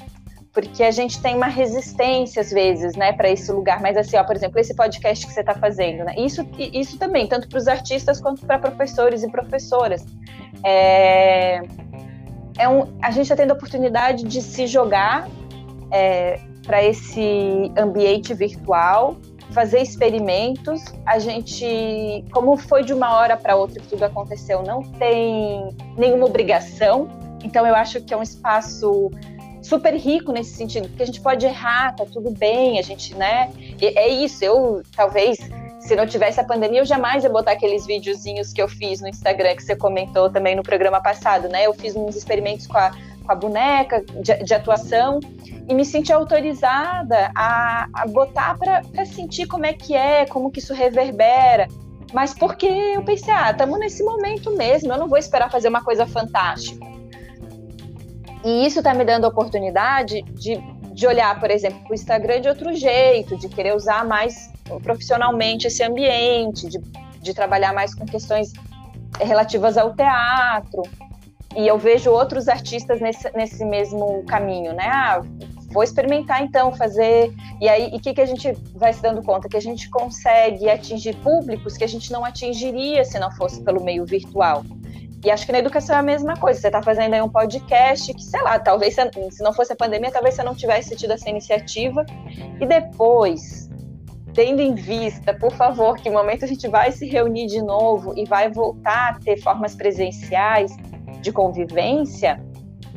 porque 0.52 0.82
a 0.82 0.90
gente 0.90 1.20
tem 1.20 1.36
uma 1.36 1.46
resistência 1.46 2.40
às 2.40 2.50
vezes, 2.50 2.96
né, 2.96 3.12
para 3.12 3.28
esse 3.30 3.52
lugar. 3.52 3.80
Mas 3.80 3.96
assim, 3.96 4.16
ó, 4.16 4.24
por 4.24 4.34
exemplo, 4.34 4.58
esse 4.58 4.74
podcast 4.74 5.26
que 5.26 5.32
você 5.32 5.40
está 5.40 5.54
fazendo, 5.54 6.02
né? 6.04 6.14
Isso, 6.16 6.44
isso 6.58 6.98
também, 6.98 7.28
tanto 7.28 7.48
para 7.48 7.58
os 7.58 7.68
artistas 7.68 8.20
quanto 8.20 8.44
para 8.46 8.58
professores 8.58 9.22
e 9.22 9.30
professoras. 9.30 10.04
É, 10.64 11.60
é 12.58 12.68
um, 12.68 12.84
a 13.02 13.10
gente 13.10 13.24
está 13.24 13.36
tendo 13.36 13.52
a 13.52 13.54
oportunidade 13.54 14.24
de 14.24 14.40
se 14.40 14.66
jogar 14.66 15.28
é, 15.92 16.40
para 16.66 16.82
esse 16.82 17.70
ambiente 17.76 18.34
virtual, 18.34 19.16
fazer 19.52 19.80
experimentos. 19.80 20.82
A 21.04 21.18
gente, 21.18 22.24
como 22.32 22.56
foi 22.56 22.84
de 22.84 22.92
uma 22.92 23.14
hora 23.16 23.36
para 23.36 23.56
outra 23.56 23.80
que 23.80 23.88
tudo 23.88 24.04
aconteceu, 24.04 24.62
não 24.62 24.82
tem 24.82 25.68
nenhuma 25.96 26.26
obrigação. 26.26 27.08
Então 27.42 27.66
eu 27.66 27.74
acho 27.74 28.00
que 28.00 28.12
é 28.12 28.16
um 28.16 28.22
espaço 28.22 29.10
super 29.62 29.94
rico 29.94 30.32
nesse 30.32 30.54
sentido, 30.54 30.88
porque 30.88 31.02
a 31.02 31.06
gente 31.06 31.20
pode 31.20 31.44
errar, 31.44 31.94
tá 31.94 32.04
tudo 32.04 32.30
bem, 32.30 32.78
a 32.78 32.82
gente, 32.82 33.14
né? 33.14 33.50
é 33.80 34.08
isso, 34.08 34.42
eu 34.42 34.82
talvez 34.96 35.38
se 35.80 35.96
não 35.96 36.06
tivesse 36.06 36.38
a 36.38 36.44
pandemia, 36.44 36.80
eu 36.80 36.84
jamais 36.84 37.24
ia 37.24 37.30
botar 37.30 37.52
aqueles 37.52 37.86
videozinhos 37.86 38.52
que 38.52 38.60
eu 38.60 38.68
fiz 38.68 39.00
no 39.00 39.08
Instagram, 39.08 39.56
que 39.56 39.62
você 39.62 39.74
comentou 39.74 40.30
também 40.30 40.54
no 40.54 40.62
programa 40.62 41.00
passado, 41.00 41.48
né? 41.48 41.66
Eu 41.66 41.72
fiz 41.72 41.96
uns 41.96 42.14
experimentos 42.14 42.66
com 42.66 42.76
a, 42.76 42.92
com 43.24 43.32
a 43.32 43.34
boneca 43.34 44.02
de, 44.22 44.44
de 44.44 44.54
atuação 44.54 45.20
e 45.68 45.74
me 45.74 45.84
senti 45.84 46.12
autorizada 46.12 47.30
a, 47.34 47.86
a 47.94 48.06
botar 48.06 48.58
para 48.58 49.04
sentir 49.06 49.46
como 49.46 49.66
é 49.66 49.72
que 49.72 49.94
é, 49.94 50.26
como 50.26 50.50
que 50.50 50.58
isso 50.58 50.74
reverbera. 50.74 51.68
Mas 52.12 52.34
porque 52.34 52.66
eu 52.66 53.04
pensei, 53.04 53.32
ah, 53.32 53.50
estamos 53.50 53.78
nesse 53.78 54.02
momento 54.02 54.56
mesmo, 54.56 54.92
eu 54.92 54.98
não 54.98 55.08
vou 55.08 55.18
esperar 55.18 55.50
fazer 55.50 55.68
uma 55.68 55.82
coisa 55.82 56.06
fantástica. 56.06 56.84
E 58.44 58.66
isso 58.66 58.78
está 58.78 58.94
me 58.94 59.04
dando 59.04 59.26
a 59.26 59.28
oportunidade 59.28 60.22
de, 60.22 60.56
de 60.92 61.06
olhar, 61.06 61.38
por 61.38 61.50
exemplo, 61.50 61.80
o 61.88 61.94
Instagram 61.94 62.40
de 62.40 62.48
outro 62.48 62.74
jeito, 62.74 63.36
de 63.36 63.48
querer 63.48 63.76
usar 63.76 64.04
mais 64.04 64.50
profissionalmente 64.82 65.66
esse 65.66 65.82
ambiente, 65.82 66.68
de, 66.68 66.78
de 67.20 67.34
trabalhar 67.34 67.72
mais 67.72 67.94
com 67.94 68.04
questões 68.06 68.52
relativas 69.20 69.76
ao 69.76 69.94
teatro. 69.94 70.82
E 71.56 71.66
eu 71.66 71.76
vejo 71.76 72.10
outros 72.10 72.48
artistas 72.48 73.00
nesse, 73.00 73.30
nesse 73.36 73.64
mesmo 73.64 74.24
caminho, 74.24 74.72
né? 74.72 74.86
Ah, 74.86 75.22
vou 75.72 75.82
experimentar 75.82 76.42
então 76.42 76.72
fazer. 76.72 77.34
E 77.60 77.68
aí, 77.68 77.90
o 77.92 78.00
que, 78.00 78.14
que 78.14 78.20
a 78.20 78.26
gente 78.26 78.52
vai 78.74 78.92
se 78.92 79.02
dando 79.02 79.22
conta? 79.22 79.48
Que 79.48 79.56
a 79.56 79.60
gente 79.60 79.90
consegue 79.90 80.70
atingir 80.70 81.16
públicos 81.16 81.76
que 81.76 81.84
a 81.84 81.88
gente 81.88 82.12
não 82.12 82.24
atingiria 82.24 83.04
se 83.04 83.18
não 83.18 83.30
fosse 83.32 83.62
pelo 83.62 83.82
meio 83.82 84.04
virtual. 84.06 84.64
E 85.24 85.30
acho 85.30 85.44
que 85.44 85.52
na 85.52 85.58
educação 85.58 85.96
é 85.96 85.98
a 85.98 86.02
mesma 86.02 86.34
coisa. 86.36 86.60
Você 86.60 86.68
está 86.68 86.82
fazendo 86.82 87.14
aí 87.14 87.20
um 87.20 87.28
podcast 87.28 88.12
que, 88.14 88.22
sei 88.22 88.40
lá, 88.42 88.58
talvez 88.58 88.94
se 88.94 89.42
não 89.42 89.52
fosse 89.52 89.72
a 89.72 89.76
pandemia, 89.76 90.10
talvez 90.10 90.34
você 90.34 90.42
não 90.42 90.54
tivesse 90.54 90.96
tido 90.96 91.12
essa 91.12 91.28
iniciativa. 91.28 92.06
E 92.58 92.64
depois, 92.64 93.68
tendo 94.32 94.62
em 94.62 94.74
vista, 94.74 95.34
por 95.34 95.52
favor, 95.52 95.98
que 95.98 96.08
momento 96.08 96.44
a 96.44 96.48
gente 96.48 96.66
vai 96.68 96.90
se 96.90 97.06
reunir 97.06 97.46
de 97.48 97.60
novo 97.60 98.14
e 98.16 98.24
vai 98.24 98.50
voltar 98.50 99.10
a 99.10 99.18
ter 99.18 99.36
formas 99.42 99.74
presenciais 99.74 100.74
de 101.20 101.32
convivência, 101.32 102.42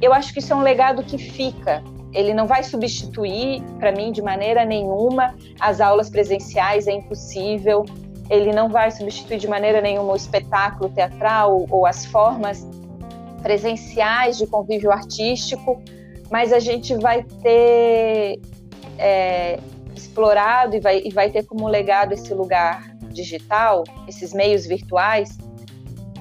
eu 0.02 0.14
acho 0.14 0.34
que 0.34 0.40
isso 0.40 0.54
é 0.54 0.56
um 0.56 0.62
legado 0.62 1.04
que 1.04 1.18
fica. 1.18 1.84
Ele 2.14 2.34
não 2.34 2.46
vai 2.46 2.64
substituir, 2.64 3.64
para 3.80 3.92
mim, 3.92 4.12
de 4.12 4.22
maneira 4.22 4.64
nenhuma, 4.66 5.36
as 5.60 5.82
aulas 5.82 6.10
presenciais, 6.10 6.88
é 6.88 6.92
impossível 6.92 7.86
ele 8.30 8.52
não 8.52 8.70
vai 8.70 8.90
substituir 8.92 9.38
de 9.38 9.48
maneira 9.48 9.82
nenhuma 9.82 10.14
o 10.14 10.16
espetáculo 10.16 10.90
teatral 10.90 11.66
ou 11.70 11.86
as 11.86 12.06
formas 12.06 12.68
presenciais 13.42 14.38
de 14.38 14.48
convívio 14.48 14.92
artístico, 14.92 15.82
mas 16.32 16.54
a 16.54 16.60
gente 16.60 16.96
vai 16.96 17.24
ter 17.24 18.40
é, 18.98 19.60
explorado 19.96 20.76
e 20.76 20.80
vai, 20.80 21.02
e 21.04 21.10
vai 21.12 21.30
ter 21.30 21.46
como 21.46 21.68
legado 21.68 22.14
esse 22.14 22.34
lugar 22.34 22.96
digital, 23.10 23.84
esses 24.08 24.34
meios 24.34 24.66
virtuais, 24.66 25.38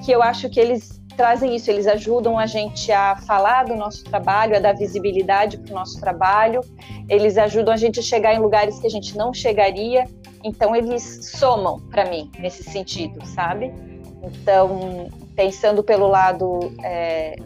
que 0.05 0.11
eu 0.11 0.21
acho 0.21 0.49
que 0.49 0.59
eles 0.59 1.01
trazem 1.13 1.55
isso, 1.55 1.69
eles 1.71 1.87
ajudam 1.87 2.37
a 2.37 2.45
gente 2.45 2.91
a 2.91 3.15
falar 3.15 3.63
do 3.65 3.75
nosso 3.75 4.03
trabalho, 4.03 4.55
a 4.55 4.59
dar 4.59 4.73
visibilidade 4.73 5.57
para 5.57 5.71
o 5.71 5.75
nosso 5.75 5.99
trabalho, 5.99 6.61
eles 7.07 7.37
ajudam 7.37 7.73
a 7.73 7.77
gente 7.77 7.99
a 7.99 8.03
chegar 8.03 8.33
em 8.33 8.39
lugares 8.39 8.79
que 8.79 8.87
a 8.87 8.89
gente 8.89 9.17
não 9.17 9.33
chegaria 9.33 10.05
então 10.43 10.75
eles 10.75 11.31
somam 11.37 11.79
para 11.89 12.05
mim 12.09 12.29
nesse 12.37 12.63
sentido, 12.63 13.25
sabe? 13.25 13.73
Então, 14.21 15.09
pensando 15.35 15.83
pelo 15.83 16.07
lado 16.07 16.73
é, 16.83 17.37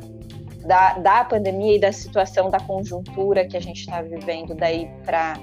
da, 0.66 0.98
da 0.98 1.24
pandemia 1.24 1.76
e 1.76 1.80
da 1.80 1.92
situação 1.92 2.50
da 2.50 2.60
conjuntura 2.60 3.46
que 3.46 3.56
a 3.56 3.62
gente 3.62 3.82
está 3.82 4.02
vivendo 4.02 4.56
daí 4.56 4.90
para 5.06 5.36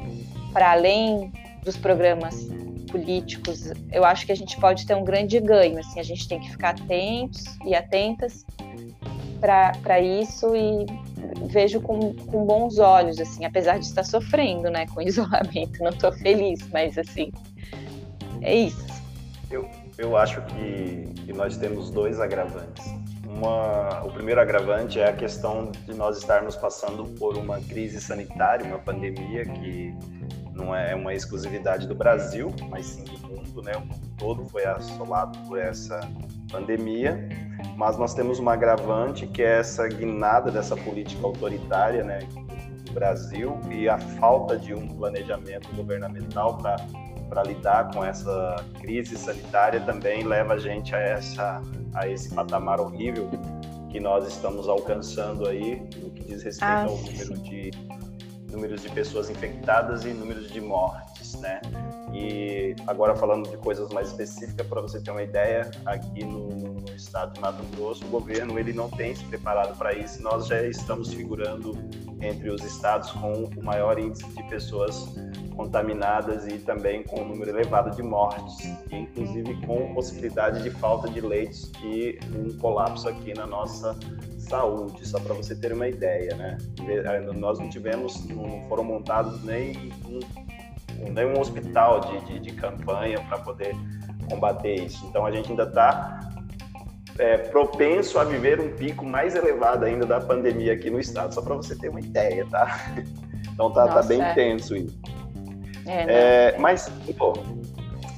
além 0.55 1.33
dos 1.63 1.77
programas 1.77 2.49
políticos, 2.95 3.73
eu 3.91 4.05
acho 4.05 4.25
que 4.25 4.31
a 4.31 4.37
gente 4.37 4.57
pode 4.61 4.87
ter 4.87 4.95
um 4.95 5.03
grande 5.03 5.41
ganho. 5.41 5.81
Assim, 5.81 5.99
a 5.99 6.03
gente 6.05 6.29
tem 6.29 6.39
que 6.39 6.49
ficar 6.49 6.71
atentos 6.71 7.45
e 7.67 7.75
atentas 7.75 8.47
para 9.41 10.01
isso 10.01 10.55
e 10.55 10.87
vejo 11.49 11.81
com, 11.81 12.15
com 12.15 12.47
bons 12.47 12.79
olhos, 12.79 13.19
assim, 13.19 13.45
apesar 13.45 13.79
de 13.79 13.87
estar 13.87 14.05
sofrendo, 14.05 14.71
né, 14.71 14.87
com 14.87 15.03
isolamento. 15.03 15.83
Não 15.83 15.91
estou 15.91 16.13
feliz, 16.13 16.67
mas 16.73 16.97
assim, 16.97 17.33
é 18.41 18.55
isso. 18.55 18.87
Eu, 19.51 19.69
eu 19.99 20.17
acho 20.17 20.41
que, 20.43 21.09
que 21.27 21.33
nós 21.33 21.57
temos 21.57 21.91
dois 21.91 22.21
agravantes. 22.21 22.87
Uma, 23.27 24.05
o 24.05 24.13
primeiro 24.13 24.41
agravante 24.41 25.01
é 25.01 25.09
a 25.09 25.13
questão 25.13 25.73
de 25.73 25.95
nós 25.95 26.19
estarmos 26.19 26.55
passando 26.55 27.05
por 27.19 27.37
uma 27.37 27.59
crise 27.59 28.01
sanitária, 28.01 28.65
uma 28.65 28.79
pandemia 28.79 29.45
que 29.45 29.93
não 30.55 30.75
é 30.75 30.95
uma 30.95 31.13
exclusividade 31.13 31.87
do 31.87 31.95
Brasil, 31.95 32.55
mas 32.71 32.87
sim 32.87 33.05
do 33.05 33.19
mundo, 33.19 33.63
né? 33.63 33.73
O 33.77 33.81
mundo 33.81 34.09
todo 34.17 34.45
foi 34.45 34.65
assolado 34.65 35.39
por 35.49 35.59
essa 35.59 36.01
pandemia 36.51 37.29
mas 37.77 37.97
nós 37.97 38.15
temos 38.15 38.39
uma 38.39 38.53
agravante 38.53 39.27
que 39.27 39.43
é 39.43 39.59
essa 39.59 39.87
guinada 39.89 40.51
dessa 40.51 40.77
política 40.77 41.27
autoritária 41.27 42.05
né, 42.05 42.21
do 42.85 42.93
Brasil 42.93 43.59
e 43.71 43.89
a 43.89 43.99
falta 43.99 44.57
de 44.57 44.75
um 44.75 44.89
planejamento 44.89 45.69
governamental 45.75 46.59
para 46.59 47.43
lidar 47.43 47.91
com 47.93 48.05
essa 48.05 48.57
crise 48.81 49.17
sanitária 49.17 49.81
também 49.81 50.23
leva 50.23 50.55
a 50.55 50.59
gente 50.59 50.95
a, 50.95 50.99
essa, 50.99 51.63
a 51.95 52.09
esse 52.09 52.33
patamar 52.35 52.81
horrível 52.81 53.29
que 53.91 53.99
nós 53.99 54.27
estamos 54.27 54.69
alcançando 54.69 55.49
aí 55.49 55.81
no 55.97 56.11
que 56.11 56.25
diz 56.25 56.43
respeito 56.43 56.65
ah, 56.65 56.85
ao 56.85 56.97
número 56.97 57.39
de 57.39 57.71
números 58.55 58.83
de 58.83 58.89
pessoas 58.91 59.29
infectadas 59.29 60.05
e 60.05 60.09
números 60.09 60.51
de 60.51 60.61
mortes, 60.61 61.35
né? 61.41 61.61
E 62.13 62.77
agora 62.87 63.15
falando 63.17 63.51
de 63.51 63.57
coisas 63.57 63.89
mais 63.91 64.09
específicas, 64.09 64.67
para 64.67 64.81
você 64.81 65.01
ter 65.01 65.11
uma 65.11 65.23
ideia, 65.23 65.71
aqui 65.85 66.25
no, 66.25 66.75
estado 66.95 67.35
de 67.35 67.41
Mato 67.41 67.63
Grosso, 67.77 68.05
o 68.05 68.09
governo 68.09 68.59
ele 68.59 68.73
não 68.73 68.89
tem 68.89 69.15
se 69.15 69.25
preparado 69.25 69.77
para 69.77 69.93
isso. 69.93 70.23
Nós 70.23 70.47
já 70.47 70.63
estamos 70.63 71.13
figurando 71.13 71.77
entre 72.21 72.51
os 72.51 72.63
estados 72.63 73.11
com 73.11 73.33
o 73.33 73.65
maior 73.65 73.99
índice 73.99 74.27
de 74.29 74.43
pessoas 74.45 75.13
contaminadas 75.57 76.47
e 76.47 76.59
também 76.59 77.03
com 77.03 77.21
um 77.21 77.29
número 77.29 77.51
elevado 77.51 77.95
de 77.95 78.03
mortes, 78.03 78.57
inclusive 78.91 79.55
com 79.67 79.93
possibilidade 79.95 80.63
de 80.63 80.71
falta 80.71 81.09
de 81.09 81.21
leitos 81.21 81.71
e 81.83 82.19
um 82.35 82.57
colapso 82.59 83.09
aqui 83.09 83.35
na 83.35 83.47
nossa 83.47 83.97
saúde, 84.45 85.07
só 85.07 85.19
para 85.19 85.35
você 85.35 85.55
ter 85.55 85.73
uma 85.73 85.89
ideia, 85.89 86.35
né? 86.37 86.59
Nós 87.37 87.59
não 87.59 87.69
tivemos, 87.69 88.25
não 88.27 88.67
foram 88.69 88.85
montados 88.85 89.43
nem 89.43 89.93
um, 90.07 90.21
nem 91.13 91.27
um 91.27 91.41
hospital 91.41 92.01
de, 92.01 92.25
de, 92.27 92.41
de 92.41 92.53
campanha 92.53 93.21
para 93.29 93.39
poder 93.39 93.75
combater 94.29 94.75
isso. 94.75 95.05
Então 95.07 95.27
a 95.27 95.31
gente 95.31 95.51
ainda 95.51 95.65
está 95.65 96.21
é, 97.19 97.39
propenso 97.39 98.19
a 98.19 98.25
viver 98.25 98.61
um 98.61 98.71
pico 98.71 99.05
mais 99.05 99.35
elevado 99.35 99.85
ainda 99.85 100.05
da 100.07 100.21
pandemia 100.21 100.73
aqui 100.73 100.91
no 100.91 100.99
estado, 100.99 101.33
só 101.33 101.43
para 101.43 101.55
você 101.55 101.77
ter 101.77 101.89
uma 101.89 102.01
ideia, 102.01 102.47
tá? 102.51 102.95
Então 103.55 103.71
tá, 103.71 103.87
tá 103.87 104.03
bem 104.03 104.21
é. 104.21 104.35
tenso 104.35 104.75
isso. 104.75 104.99
É, 105.87 106.53
é, 106.55 106.59
mas, 106.59 106.91
pô, 107.17 107.35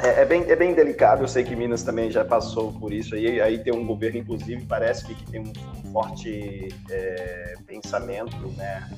é, 0.02 0.22
é, 0.22 0.24
bem, 0.24 0.42
é 0.48 0.56
bem 0.56 0.74
delicado, 0.74 1.22
eu 1.22 1.28
sei 1.28 1.42
que 1.42 1.56
Minas 1.56 1.82
também 1.82 2.10
já 2.10 2.24
passou 2.24 2.72
por 2.72 2.92
isso 2.92 3.14
aí, 3.14 3.40
aí 3.40 3.58
tem 3.58 3.72
um 3.72 3.86
governo, 3.86 4.18
inclusive, 4.18 4.64
parece 4.66 5.06
que 5.06 5.30
tem 5.30 5.40
um 5.40 5.52
forte 5.92 6.68
é, 6.90 7.54
pensamento 7.66 8.36
né, 8.56 8.88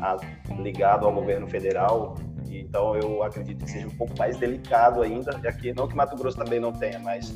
a, 0.00 0.16
ligado 0.60 1.06
ao 1.06 1.12
governo 1.12 1.46
federal, 1.46 2.16
então 2.50 2.96
eu 2.96 3.22
acredito 3.22 3.64
que 3.64 3.70
seja 3.70 3.86
um 3.86 3.96
pouco 3.96 4.16
mais 4.18 4.36
delicado 4.36 5.02
ainda, 5.02 5.30
aqui, 5.46 5.72
não 5.72 5.86
que 5.86 5.94
Mato 5.94 6.16
Grosso 6.16 6.36
também 6.36 6.58
não 6.58 6.72
tenha, 6.72 6.98
mas 6.98 7.32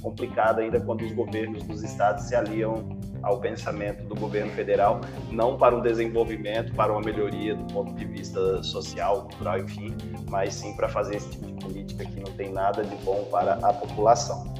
complicado 0.00 0.60
ainda 0.60 0.80
quando 0.80 1.02
os 1.02 1.12
governos 1.12 1.62
dos 1.64 1.82
estados 1.82 2.24
se 2.24 2.34
aliam 2.34 2.98
ao 3.22 3.38
pensamento 3.40 4.04
do 4.04 4.14
governo 4.14 4.52
federal, 4.52 5.00
não 5.30 5.56
para 5.56 5.74
um 5.74 5.80
desenvolvimento, 5.80 6.72
para 6.74 6.92
uma 6.92 7.00
melhoria 7.00 7.54
do 7.54 7.72
ponto 7.72 7.92
de 7.94 8.04
vista 8.04 8.62
social, 8.62 9.22
cultural, 9.22 9.58
enfim, 9.58 9.94
mas 10.28 10.54
sim 10.54 10.74
para 10.76 10.88
fazer 10.88 11.16
esse 11.16 11.30
tipo 11.30 11.46
de 11.46 11.52
política 11.54 12.04
que 12.04 12.20
não 12.20 12.32
tem 12.32 12.52
nada 12.52 12.84
de 12.84 12.94
bom 12.96 13.24
para 13.30 13.54
a 13.54 13.72
população. 13.72 14.52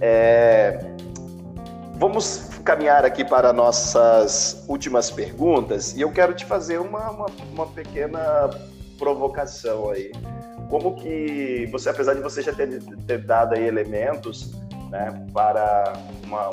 É... 0.00 0.78
Vamos 1.96 2.48
caminhar 2.64 3.04
aqui 3.04 3.24
para 3.24 3.52
nossas 3.52 4.64
últimas 4.66 5.10
perguntas 5.10 5.94
e 5.94 6.00
eu 6.00 6.10
quero 6.10 6.32
te 6.32 6.46
fazer 6.46 6.78
uma, 6.80 7.10
uma, 7.10 7.26
uma 7.52 7.66
pequena 7.66 8.48
provocação 8.98 9.90
aí. 9.90 10.10
Como 10.70 10.94
que 10.94 11.68
você, 11.70 11.90
apesar 11.90 12.14
de 12.14 12.20
você 12.20 12.42
já 12.42 12.52
ter, 12.52 12.82
ter 13.06 13.18
dado 13.18 13.54
aí 13.54 13.66
elementos 13.66 14.54
né, 14.90 15.26
para 15.32 15.92
uma, 16.24 16.50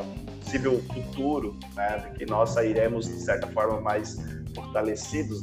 possível 0.47 0.81
futuro, 0.93 1.57
né, 1.75 2.11
que 2.17 2.25
nós 2.25 2.51
sairemos 2.51 3.05
de 3.05 3.19
certa 3.19 3.47
forma 3.47 3.81
mais 3.81 4.17
fortalecidos, 4.55 5.41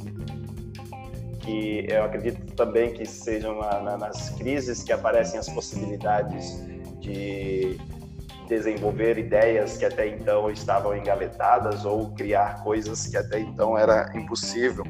que 1.41 1.85
eu 1.87 2.03
acredito 2.03 2.53
também 2.55 2.91
que 2.91 3.05
sejam 3.05 3.59
na, 3.59 3.79
na, 3.81 3.97
nas 3.97 4.31
crises 4.31 4.81
que 4.81 4.91
aparecem 4.91 5.39
as 5.39 5.47
possibilidades 5.47 6.59
de 6.99 7.79
desenvolver 8.47 9.19
ideias 9.19 9.77
que 9.77 9.85
até 9.85 10.07
então 10.07 10.49
estavam 10.49 10.97
engavetadas 10.97 11.85
ou 11.85 12.09
criar 12.11 12.63
coisas 12.63 13.05
que 13.05 13.15
até 13.15 13.39
então 13.39 13.77
era 13.77 14.11
impossível. 14.15 14.83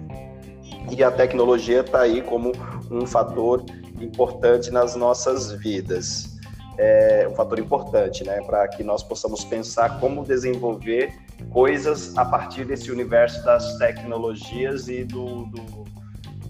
E 0.90 1.04
a 1.04 1.12
tecnologia 1.12 1.82
está 1.82 2.02
aí 2.02 2.22
como 2.22 2.54
um 2.90 3.06
fator 3.06 3.66
importante 4.00 4.72
nas 4.72 4.96
nossas 4.96 5.52
vidas 5.52 6.35
é 6.78 7.28
um 7.30 7.36
fator 7.36 7.60
importante, 7.60 8.24
né, 8.24 8.42
para 8.42 8.68
que 8.68 8.84
nós 8.84 9.04
possamos 9.04 9.44
pensar 9.44 10.00
como 10.00 10.24
desenvolver 10.24 11.14
coisas 11.50 12.18
a 12.18 12.26
partir 12.26 12.66
desse 12.66 12.92
universo 12.92 13.44
das 13.44 13.78
tecnologias 13.78 14.88
e 14.88 15.04
do, 15.04 15.46
do 15.46 15.86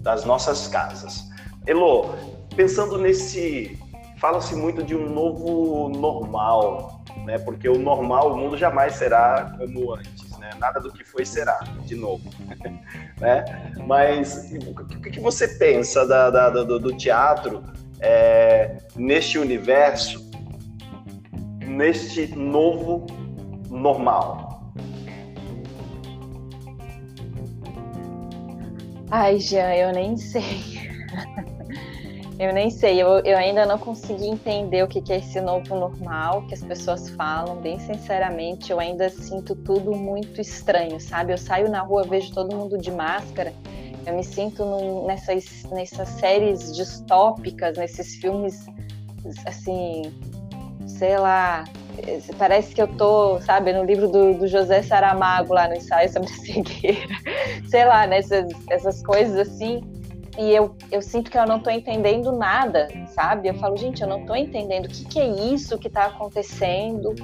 das 0.06 0.24
nossas 0.24 0.68
casas. 0.68 1.28
Elo, 1.66 2.14
pensando 2.54 2.96
nesse, 2.96 3.76
fala-se 4.18 4.54
muito 4.54 4.84
de 4.84 4.94
um 4.94 5.12
novo 5.12 5.88
normal, 5.88 7.02
né, 7.24 7.38
porque 7.38 7.68
o 7.68 7.76
normal, 7.76 8.32
o 8.32 8.36
mundo 8.36 8.56
jamais 8.56 8.94
será 8.94 9.56
como 9.58 9.94
antes, 9.94 10.38
né, 10.38 10.50
nada 10.60 10.78
do 10.78 10.92
que 10.92 11.02
foi 11.02 11.26
será, 11.26 11.58
de 11.84 11.96
novo, 11.96 12.22
né, 13.18 13.72
mas 13.84 14.52
o 14.64 15.00
que, 15.00 15.10
que 15.10 15.20
você 15.20 15.48
pensa 15.48 16.06
da, 16.06 16.30
da, 16.30 16.50
do, 16.50 16.78
do 16.78 16.96
teatro 16.96 17.64
é, 18.00 18.76
neste 18.94 19.38
universo, 19.38 20.30
neste 21.64 22.26
novo 22.34 23.06
normal? 23.70 24.72
Ai, 29.10 29.38
Jean, 29.38 29.74
eu 29.74 29.92
nem 29.92 30.16
sei. 30.16 30.42
eu 32.38 32.52
nem 32.52 32.70
sei, 32.70 33.00
eu, 33.00 33.20
eu 33.20 33.38
ainda 33.38 33.64
não 33.64 33.78
consegui 33.78 34.26
entender 34.26 34.82
o 34.82 34.88
que, 34.88 35.00
que 35.00 35.12
é 35.12 35.18
esse 35.18 35.40
novo 35.40 35.74
normal 35.74 36.42
que 36.48 36.54
as 36.54 36.62
pessoas 36.62 37.08
falam. 37.10 37.56
Bem 37.56 37.78
sinceramente, 37.78 38.72
eu 38.72 38.80
ainda 38.80 39.08
sinto 39.08 39.54
tudo 39.54 39.92
muito 39.92 40.40
estranho, 40.40 41.00
sabe? 41.00 41.32
Eu 41.32 41.38
saio 41.38 41.70
na 41.70 41.80
rua, 41.80 42.02
vejo 42.02 42.32
todo 42.32 42.54
mundo 42.54 42.76
de 42.76 42.90
máscara 42.90 43.52
eu 44.06 44.14
me 44.14 44.22
sinto 44.22 44.64
num, 44.64 45.04
nessas, 45.06 45.64
nessas 45.64 46.08
séries 46.08 46.74
distópicas, 46.74 47.76
nesses 47.76 48.14
filmes, 48.16 48.64
assim, 49.44 50.02
sei 50.86 51.18
lá, 51.18 51.64
parece 52.38 52.72
que 52.72 52.80
eu 52.80 52.86
tô, 52.86 53.40
sabe, 53.40 53.72
no 53.72 53.84
livro 53.84 54.08
do, 54.08 54.34
do 54.34 54.46
José 54.46 54.82
Saramago, 54.82 55.52
lá 55.52 55.68
no 55.68 55.74
ensaio 55.74 56.10
sobre 56.12 56.28
cegueira, 56.28 57.14
sei 57.68 57.84
lá, 57.84 58.06
nessas 58.06 58.46
essas 58.70 59.02
coisas 59.02 59.48
assim, 59.48 59.80
e 60.38 60.54
eu, 60.54 60.76
eu 60.92 61.00
sinto 61.00 61.30
que 61.30 61.38
eu 61.38 61.46
não 61.46 61.60
tô 61.60 61.70
entendendo 61.70 62.30
nada, 62.32 62.88
sabe? 63.08 63.48
Eu 63.48 63.54
falo, 63.54 63.76
gente, 63.76 64.02
eu 64.02 64.08
não 64.08 64.26
tô 64.26 64.34
entendendo 64.34 64.84
o 64.84 64.88
que, 64.88 65.04
que 65.04 65.18
é 65.18 65.26
isso 65.26 65.78
que 65.78 65.88
tá 65.88 66.06
acontecendo, 66.06 67.14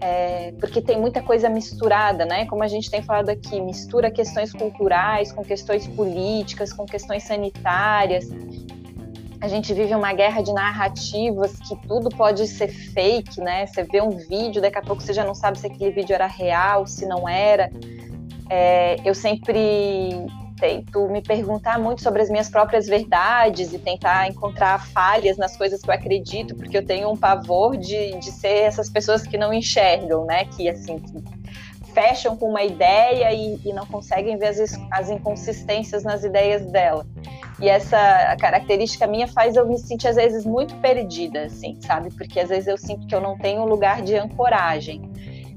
é, 0.00 0.52
porque 0.58 0.80
tem 0.80 0.98
muita 0.98 1.22
coisa 1.22 1.50
misturada, 1.50 2.24
né? 2.24 2.46
Como 2.46 2.62
a 2.62 2.68
gente 2.68 2.90
tem 2.90 3.02
falado 3.02 3.28
aqui, 3.28 3.60
mistura 3.60 4.10
questões 4.10 4.52
culturais 4.52 5.30
com 5.30 5.44
questões 5.44 5.86
políticas, 5.86 6.72
com 6.72 6.86
questões 6.86 7.24
sanitárias. 7.24 8.28
A 9.40 9.48
gente 9.48 9.74
vive 9.74 9.94
uma 9.94 10.12
guerra 10.14 10.40
de 10.40 10.52
narrativas 10.52 11.56
que 11.68 11.76
tudo 11.86 12.08
pode 12.08 12.46
ser 12.46 12.68
fake, 12.68 13.40
né? 13.40 13.66
Você 13.66 13.82
vê 13.82 14.00
um 14.00 14.10
vídeo, 14.10 14.62
daqui 14.62 14.78
a 14.78 14.82
pouco 14.82 15.02
você 15.02 15.12
já 15.12 15.24
não 15.24 15.34
sabe 15.34 15.58
se 15.58 15.66
aquele 15.66 15.90
vídeo 15.90 16.14
era 16.14 16.26
real, 16.26 16.86
se 16.86 17.04
não 17.04 17.28
era. 17.28 17.70
É, 18.48 18.96
eu 19.04 19.14
sempre 19.14 20.26
tento 20.62 21.08
me 21.08 21.20
perguntar 21.20 21.76
muito 21.76 22.02
sobre 22.02 22.22
as 22.22 22.30
minhas 22.30 22.48
próprias 22.48 22.86
verdades 22.86 23.72
e 23.72 23.78
tentar 23.80 24.28
encontrar 24.28 24.78
falhas 24.78 25.36
nas 25.36 25.56
coisas 25.56 25.82
que 25.82 25.90
eu 25.90 25.94
acredito, 25.94 26.54
porque 26.54 26.78
eu 26.78 26.86
tenho 26.86 27.10
um 27.10 27.16
pavor 27.16 27.76
de, 27.76 28.16
de 28.20 28.30
ser 28.30 28.62
essas 28.62 28.88
pessoas 28.88 29.26
que 29.26 29.36
não 29.36 29.52
enxergam, 29.52 30.24
né? 30.24 30.44
Que 30.44 30.68
assim 30.68 31.00
que 31.00 31.20
fecham 31.92 32.36
com 32.36 32.48
uma 32.48 32.62
ideia 32.62 33.32
e, 33.32 33.60
e 33.64 33.72
não 33.72 33.84
conseguem 33.84 34.38
ver 34.38 34.46
as, 34.46 34.78
as 34.92 35.10
inconsistências 35.10 36.04
nas 36.04 36.22
ideias 36.22 36.64
dela. 36.66 37.04
E 37.60 37.68
essa 37.68 38.36
característica 38.38 39.04
minha 39.08 39.26
faz 39.26 39.56
eu 39.56 39.66
me 39.66 39.76
sentir 39.78 40.06
às 40.06 40.16
vezes 40.16 40.46
muito 40.46 40.76
perdida, 40.76 41.42
assim, 41.46 41.76
sabe? 41.80 42.14
Porque 42.14 42.38
às 42.38 42.50
vezes 42.50 42.68
eu 42.68 42.78
sinto 42.78 43.04
que 43.08 43.14
eu 43.14 43.20
não 43.20 43.36
tenho 43.36 43.62
um 43.62 43.66
lugar 43.66 44.00
de 44.00 44.14
ancoragem. 44.14 45.02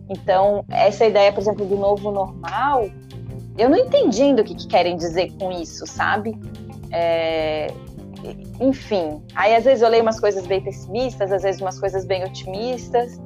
Então, 0.10 0.66
essa 0.70 1.06
ideia, 1.06 1.32
por 1.32 1.42
exemplo, 1.42 1.64
do 1.64 1.78
novo 1.78 2.12
normal, 2.12 2.90
eu 3.58 3.70
não 3.70 3.78
entendi 3.78 4.24
o 4.24 4.44
que, 4.44 4.56
que 4.56 4.68
querem 4.68 4.98
dizer 4.98 5.32
com 5.40 5.52
isso, 5.52 5.88
sabe? 5.88 6.38
É, 6.92 7.68
enfim, 8.60 9.22
aí 9.36 9.56
às 9.56 9.64
vezes 9.64 9.82
eu 9.82 9.90
leio 9.90 10.04
umas 10.04 10.20
coisas 10.20 10.46
bem 10.46 10.62
pessimistas, 10.62 11.32
às 11.32 11.44
vezes 11.44 11.62
umas 11.62 11.80
coisas 11.80 12.06
bem 12.06 12.24
otimistas, 12.24 13.20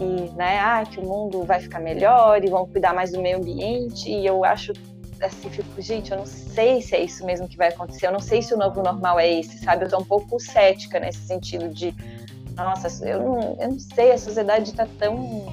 e, 0.00 0.30
né, 0.36 0.58
ah, 0.60 0.84
que 0.84 1.00
o 1.00 1.02
mundo 1.02 1.42
vai 1.42 1.60
ficar 1.60 1.80
melhor 1.80 2.44
e 2.44 2.48
vão 2.48 2.66
cuidar 2.66 2.94
mais 2.94 3.12
do 3.12 3.20
meio 3.20 3.38
ambiente, 3.38 4.10
e 4.10 4.26
eu 4.26 4.44
acho 4.44 4.72
assim, 5.22 5.48
fico, 5.48 5.80
gente, 5.80 6.12
eu 6.12 6.18
não 6.18 6.26
sei 6.26 6.82
se 6.82 6.94
é 6.94 7.02
isso 7.02 7.24
mesmo 7.24 7.48
que 7.48 7.56
vai 7.56 7.68
acontecer, 7.68 8.06
eu 8.06 8.12
não 8.12 8.20
sei 8.20 8.42
se 8.42 8.52
o 8.52 8.56
novo 8.58 8.82
normal 8.82 9.18
é 9.18 9.40
esse, 9.40 9.58
sabe? 9.58 9.84
Eu 9.84 9.88
tô 9.88 9.98
um 9.98 10.04
pouco 10.04 10.38
cética 10.38 11.00
nesse 11.00 11.20
sentido 11.20 11.68
de, 11.68 11.94
nossa, 12.54 13.04
eu 13.06 13.20
não, 13.20 13.56
eu 13.58 13.68
não 13.70 13.78
sei, 13.78 14.12
a 14.12 14.18
sociedade 14.18 14.74
tá 14.74 14.86
tão 14.98 15.46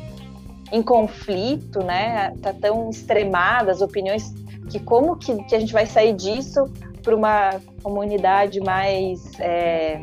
em 0.74 0.82
conflito, 0.82 1.84
né? 1.84 2.34
Tá 2.42 2.52
tão 2.52 2.90
extremada 2.90 3.72
as 3.72 3.80
opiniões 3.80 4.34
que 4.72 4.80
como 4.80 5.16
que, 5.16 5.36
que 5.44 5.56
a 5.56 5.60
gente 5.60 5.72
vai 5.72 5.86
sair 5.86 6.14
disso 6.14 6.66
para 7.04 7.16
uma 7.16 7.62
comunidade 7.84 8.60
mais 8.60 9.40
é, 9.40 10.02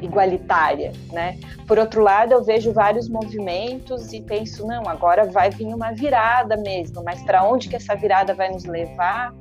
igualitária, 0.00 0.92
né? 1.12 1.40
Por 1.66 1.76
outro 1.76 2.04
lado, 2.04 2.32
eu 2.32 2.44
vejo 2.44 2.72
vários 2.72 3.08
movimentos 3.08 4.12
e 4.12 4.20
penso, 4.20 4.64
não, 4.64 4.88
agora 4.88 5.24
vai 5.24 5.50
vir 5.50 5.74
uma 5.74 5.90
virada 5.90 6.56
mesmo, 6.56 7.02
mas 7.02 7.20
para 7.24 7.42
onde 7.42 7.68
que 7.68 7.74
essa 7.74 7.96
virada 7.96 8.32
vai 8.32 8.48
nos 8.52 8.64
levar? 8.64 9.34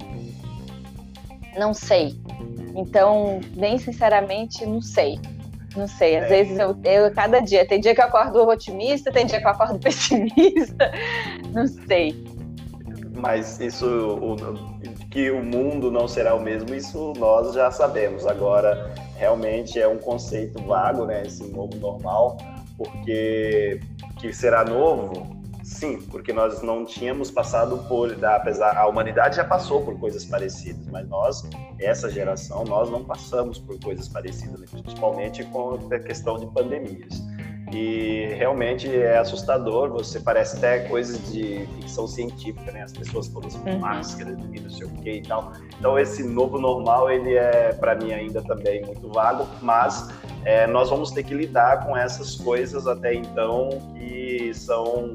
Não 1.55 1.75
sei. 1.75 2.15
Então, 2.75 3.39
bem 3.55 3.77
sinceramente, 3.77 4.65
não 4.65 4.81
sei. 4.81 5.19
Não 5.75 5.87
sei, 5.87 6.17
às 6.17 6.25
é. 6.25 6.27
vezes 6.27 6.57
eu, 6.57 6.77
eu, 6.83 7.13
cada 7.13 7.39
dia, 7.39 7.67
tem 7.67 7.79
dia 7.79 7.93
que 7.93 8.01
eu 8.01 8.05
acordo 8.05 8.47
otimista, 8.47 9.11
tem 9.11 9.25
dia 9.25 9.39
que 9.39 9.45
eu 9.45 9.51
acordo 9.51 9.77
pessimista, 9.79 10.91
não 11.53 11.67
sei. 11.67 12.15
Mas 13.17 13.59
isso, 13.59 13.87
o, 13.87 14.35
que 15.09 15.31
o 15.31 15.43
mundo 15.43 15.91
não 15.91 16.07
será 16.07 16.35
o 16.35 16.41
mesmo, 16.41 16.73
isso 16.75 17.13
nós 17.17 17.53
já 17.53 17.71
sabemos. 17.71 18.25
Agora, 18.25 18.93
realmente 19.15 19.79
é 19.79 19.87
um 19.87 19.97
conceito 19.97 20.61
vago, 20.63 21.05
né, 21.05 21.23
esse 21.25 21.43
novo 21.45 21.75
normal, 21.77 22.37
porque 22.77 23.79
que 24.19 24.33
será 24.33 24.63
novo, 24.63 25.34
Sim, 25.65 25.99
porque 26.11 26.31
nós 26.31 26.61
não 26.61 26.85
tínhamos 26.85 27.31
passado 27.31 27.79
por, 27.87 28.23
apesar 28.23 28.77
a 28.77 28.85
humanidade 28.87 29.37
já 29.37 29.43
passou 29.43 29.83
por 29.83 29.97
coisas 29.99 30.23
parecidas, 30.23 30.85
mas 30.91 31.09
nós, 31.09 31.43
essa 31.79 32.07
geração, 32.07 32.63
nós 32.65 32.87
não 32.91 33.03
passamos 33.03 33.57
por 33.57 33.79
coisas 33.79 34.07
parecidas, 34.07 34.69
principalmente 34.69 35.43
com 35.45 35.79
a 35.91 35.99
questão 35.99 36.37
de 36.37 36.45
pandemias. 36.53 37.19
E 37.73 38.27
realmente 38.37 38.87
é 38.95 39.17
assustador, 39.17 39.89
você 39.89 40.19
parece 40.19 40.57
até 40.57 40.87
coisas 40.87 41.31
de 41.31 41.65
ficção 41.77 42.07
científica, 42.07 42.71
né? 42.71 42.83
As 42.83 42.93
pessoas 42.93 43.27
todas 43.27 43.55
com 43.55 43.67
uhum. 43.71 43.79
máscara 43.79 44.37
e 44.53 44.59
não 44.59 44.69
sei 44.69 44.85
o 44.85 44.91
que 44.91 45.11
e 45.13 45.21
tal. 45.23 45.51
Então 45.79 45.97
esse 45.97 46.23
novo 46.23 46.59
normal, 46.59 47.09
ele 47.09 47.33
é 47.33 47.73
para 47.73 47.95
mim 47.95 48.13
ainda 48.13 48.43
também 48.43 48.85
muito 48.85 49.09
vago, 49.09 49.47
mas 49.63 50.07
é, 50.45 50.67
nós 50.67 50.91
vamos 50.91 51.09
ter 51.09 51.23
que 51.23 51.33
lidar 51.33 51.83
com 51.87 51.97
essas 51.97 52.35
coisas 52.35 52.85
até 52.85 53.15
então 53.15 53.69
que 53.95 54.53
são 54.53 55.13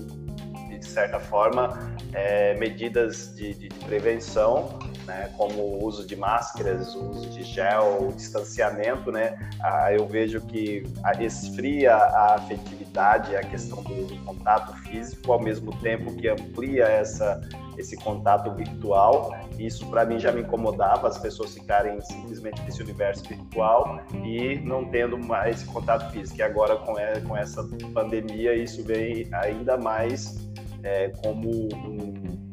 certa 0.90 1.20
forma, 1.20 1.94
é, 2.12 2.54
medidas 2.54 3.34
de, 3.34 3.54
de, 3.54 3.68
prevenção, 3.84 4.78
né, 5.06 5.32
como 5.36 5.60
o 5.60 5.84
uso 5.84 6.06
de 6.06 6.16
máscaras, 6.16 6.94
o 6.94 7.10
uso 7.10 7.30
de 7.30 7.42
gel, 7.42 8.08
o 8.08 8.12
distanciamento, 8.12 9.10
né, 9.10 9.38
ah, 9.62 9.92
eu 9.92 10.06
vejo 10.06 10.40
que 10.42 10.82
esfria 11.20 11.94
a 11.94 12.34
afetividade, 12.34 13.34
a 13.36 13.40
questão 13.40 13.82
do, 13.82 14.06
do 14.06 14.16
contato 14.24 14.76
físico, 14.82 15.32
ao 15.32 15.40
mesmo 15.40 15.74
tempo 15.80 16.14
que 16.14 16.28
amplia 16.28 16.84
essa 16.84 17.40
esse 17.80 17.96
contato 17.96 18.52
virtual. 18.54 19.34
Isso 19.58 19.86
para 19.86 20.04
mim 20.04 20.18
já 20.18 20.30
me 20.30 20.42
incomodava, 20.42 21.08
as 21.08 21.18
pessoas 21.18 21.54
ficarem 21.54 22.00
simplesmente 22.00 22.62
nesse 22.62 22.82
universo 22.82 23.24
virtual 23.26 24.00
e 24.24 24.60
não 24.60 24.84
tendo 24.84 25.18
mais 25.18 25.56
esse 25.56 25.66
contato 25.66 26.10
físico. 26.12 26.38
E 26.38 26.42
agora 26.42 26.76
com, 26.76 26.94
com 27.26 27.36
essa 27.36 27.66
pandemia 27.92 28.54
isso 28.54 28.84
vem 28.84 29.28
ainda 29.32 29.76
mais 29.76 30.49
é, 30.82 31.08
como 31.22 31.48
um, 31.48 32.50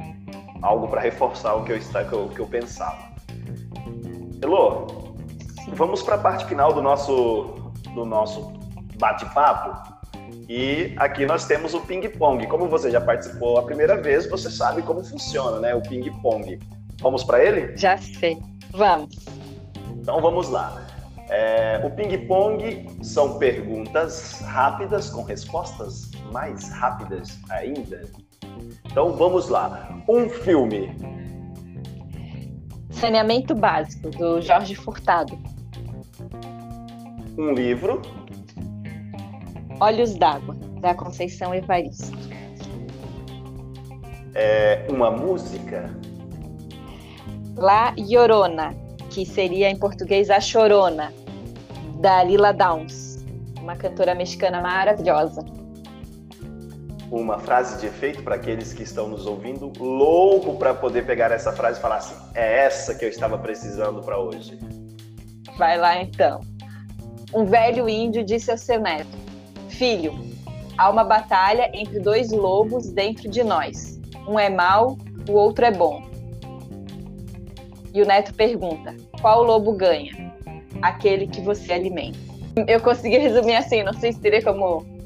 algo 0.62 0.88
para 0.88 1.02
reforçar 1.02 1.56
o 1.56 1.64
que 1.64 1.74
eu, 1.74 1.80
que 1.80 2.14
eu, 2.14 2.30
que 2.30 2.40
eu 2.40 2.48
pensava. 2.48 3.16
Elô, 4.42 4.88
vamos 5.74 6.02
para 6.02 6.16
a 6.16 6.18
parte 6.18 6.46
final 6.46 6.74
do 6.74 6.82
nosso, 6.82 7.72
do 7.94 8.06
nosso 8.06 8.54
bate-papo. 8.98 9.96
E 10.50 10.94
aqui 10.98 11.26
nós 11.26 11.46
temos 11.46 11.74
o 11.74 11.82
ping-pong. 11.82 12.48
Como 12.48 12.68
você 12.68 12.90
já 12.90 13.02
participou 13.02 13.58
a 13.58 13.64
primeira 13.64 14.02
vez, 14.02 14.30
você 14.30 14.50
sabe 14.50 14.82
como 14.82 15.04
funciona, 15.04 15.60
né? 15.60 15.76
O 15.76 15.82
ping-pong. 15.82 16.60
Vamos 17.02 17.24
para 17.24 17.44
ele? 17.44 17.76
Já 17.76 17.98
sei. 17.98 18.38
Vamos. 18.72 19.16
Então 19.90 20.22
vamos 20.22 20.50
lá. 20.50 20.88
É, 21.30 21.82
o 21.84 21.90
ping-pong 21.90 22.88
são 23.04 23.38
perguntas 23.38 24.40
rápidas 24.42 25.10
com 25.10 25.24
respostas 25.24 26.12
mais 26.32 26.70
rápidas 26.70 27.40
ainda. 27.50 28.02
Então 28.86 29.14
vamos 29.14 29.50
lá. 29.50 30.02
Um 30.08 30.30
filme. 30.30 30.96
Saneamento 32.90 33.54
Básico, 33.54 34.10
do 34.10 34.42
Jorge 34.42 34.76
Furtado. 34.76 35.38
Um 37.38 37.54
livro. 37.54 38.02
Olhos 39.80 40.16
d'Água, 40.16 40.56
da 40.82 40.96
Conceição 40.96 41.54
Evaristo. 41.54 42.18
É, 44.34 44.88
uma 44.90 45.12
música. 45.12 45.96
La 47.56 47.94
Llorona, 47.98 48.76
que 49.12 49.26
seria 49.26 49.70
em 49.70 49.76
português 49.76 50.30
A 50.30 50.40
Chorona, 50.40 51.14
da 52.00 52.24
Lila 52.24 52.52
Downs, 52.52 53.24
uma 53.62 53.76
cantora 53.76 54.14
mexicana 54.14 54.62
maravilhosa 54.62 55.57
uma 57.12 57.40
frase 57.40 57.80
de 57.80 57.88
efeito 57.88 58.24
para 58.24 58.36
aqueles 58.36 58.74
que 58.74 58.84
estão 58.84 59.08
nos 59.08 59.26
ouvindo, 59.26 59.72
louco 59.80 60.58
para 60.58 60.74
poder 60.74 61.06
pegar 61.06 61.32
essa 61.32 61.52
frase 61.54 61.80
e 61.80 61.82
falar 61.82 61.98
assim: 61.98 62.16
é 62.34 62.66
essa 62.66 62.94
que 62.96 63.06
eu 63.06 63.10
estava 63.10 63.38
precisando 63.38 64.02
para 64.02 64.20
hoje. 64.20 64.60
Vai 65.58 65.78
lá 65.78 66.02
então. 66.02 66.42
Um 67.34 67.46
velho 67.46 67.88
índio 67.88 68.24
disse 68.24 68.52
ao 68.52 68.58
seu 68.58 68.80
neto: 68.80 69.18
Filho, 69.70 70.14
há 70.78 70.90
uma 70.90 71.04
batalha 71.04 71.70
entre 71.74 72.00
dois 72.00 72.32
lobos 72.32 72.90
dentro 72.92 73.30
de 73.30 73.44
nós. 73.44 74.00
Um 74.28 74.38
é 74.38 74.50
mau, 74.50 74.98
o 75.30 75.34
outro 75.34 75.66
é 75.66 75.72
bom. 75.72 76.04
E 77.94 78.02
o 78.02 78.06
neto 78.06 78.34
pergunta: 78.34 78.96
Qual 79.22 79.44
lobo 79.44 79.74
ganha? 79.74 80.34
Aquele 80.82 81.28
que 81.28 81.42
você 81.42 81.74
alimenta. 81.74 82.20
Eu 82.68 82.82
consegui 82.82 83.18
resumir 83.18 83.56
assim, 83.56 83.84
não 83.84 83.94
sei 83.94 84.12
se 84.12 84.20
teria 84.20 84.42
como 84.42 84.97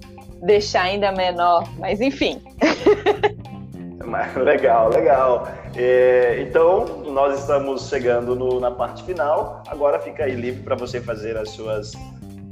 deixar 0.42 0.84
ainda 0.84 1.12
menor, 1.12 1.68
mas 1.78 2.02
enfim. 2.02 2.42
legal, 4.44 4.90
legal. 4.90 5.48
É, 5.76 6.42
então, 6.42 7.04
nós 7.12 7.40
estamos 7.40 7.88
chegando 7.88 8.36
no, 8.36 8.60
na 8.60 8.72
parte 8.72 9.04
final. 9.04 9.64
Agora 9.68 10.00
fica 10.00 10.24
aí 10.26 10.36
livre 10.36 10.64
para 10.64 10.76
você 10.76 11.00
fazer 11.00 11.38
as 11.38 11.50
suas 11.52 11.94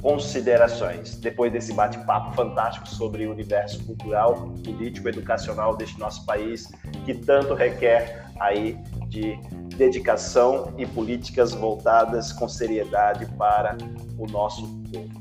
considerações 0.00 1.16
depois 1.16 1.52
desse 1.52 1.74
bate-papo 1.74 2.34
fantástico 2.34 2.88
sobre 2.88 3.26
o 3.26 3.32
universo 3.32 3.84
cultural, 3.84 4.50
político, 4.64 5.08
educacional 5.08 5.76
deste 5.76 5.98
nosso 5.98 6.24
país, 6.24 6.66
que 7.04 7.14
tanto 7.14 7.52
requer 7.52 8.24
aí 8.38 8.78
de 9.08 9.38
dedicação 9.76 10.72
e 10.78 10.86
políticas 10.86 11.52
voltadas 11.52 12.32
com 12.32 12.48
seriedade 12.48 13.26
para 13.36 13.76
o 14.18 14.26
nosso 14.26 14.62
povo. 14.92 15.20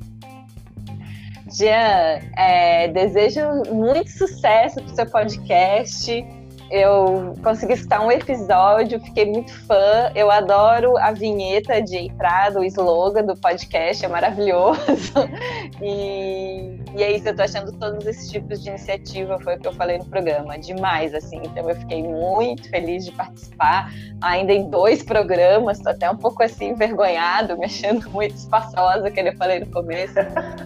Jean, 1.52 2.20
é, 2.38 2.88
desejo 2.90 3.42
muito 3.72 4.10
sucesso 4.10 4.76
para 4.76 4.92
o 4.92 4.96
seu 4.96 5.06
podcast. 5.06 6.39
Eu 6.72 7.34
consegui 7.44 7.74
escutar 7.74 8.02
um 8.02 8.12
episódio, 8.12 9.00
fiquei 9.00 9.26
muito 9.26 9.52
fã. 9.66 10.12
Eu 10.14 10.30
adoro 10.30 10.98
a 10.98 11.12
vinheta 11.12 11.82
de 11.82 11.98
entrada, 11.98 12.60
o 12.60 12.64
slogan 12.64 13.24
do 13.24 13.36
podcast, 13.36 14.06
é 14.06 14.08
maravilhoso. 14.08 14.80
E, 15.82 16.78
e 16.96 17.04
é 17.04 17.12
isso, 17.16 17.30
eu 17.30 17.36
tô 17.36 17.42
achando 17.42 17.72
todos 17.72 18.06
esses 18.06 18.30
tipos 18.30 18.62
de 18.62 18.70
iniciativa, 18.70 19.40
foi 19.40 19.56
o 19.56 19.60
que 19.60 19.68
eu 19.68 19.74
falei 19.74 19.98
no 19.98 20.06
programa, 20.06 20.58
demais, 20.58 21.14
assim. 21.14 21.38
Então 21.38 21.70
eu 21.70 21.76
fiquei 21.76 22.04
muito 22.04 22.70
feliz 22.70 23.06
de 23.06 23.12
participar, 23.12 23.90
ainda 24.22 24.52
em 24.52 24.70
dois 24.70 25.04
programas, 25.04 25.80
tô 25.80 25.90
até 25.90 26.10
um 26.10 26.18
pouco 26.18 26.44
assim, 26.44 26.70
envergonhado, 26.70 27.58
me 27.58 27.66
achando 27.66 28.10
muito 28.10 28.36
espaçosa, 28.36 29.10
que 29.10 29.20
eu 29.22 29.36
falei 29.38 29.60
no 29.62 29.68
começo, 29.68 30.16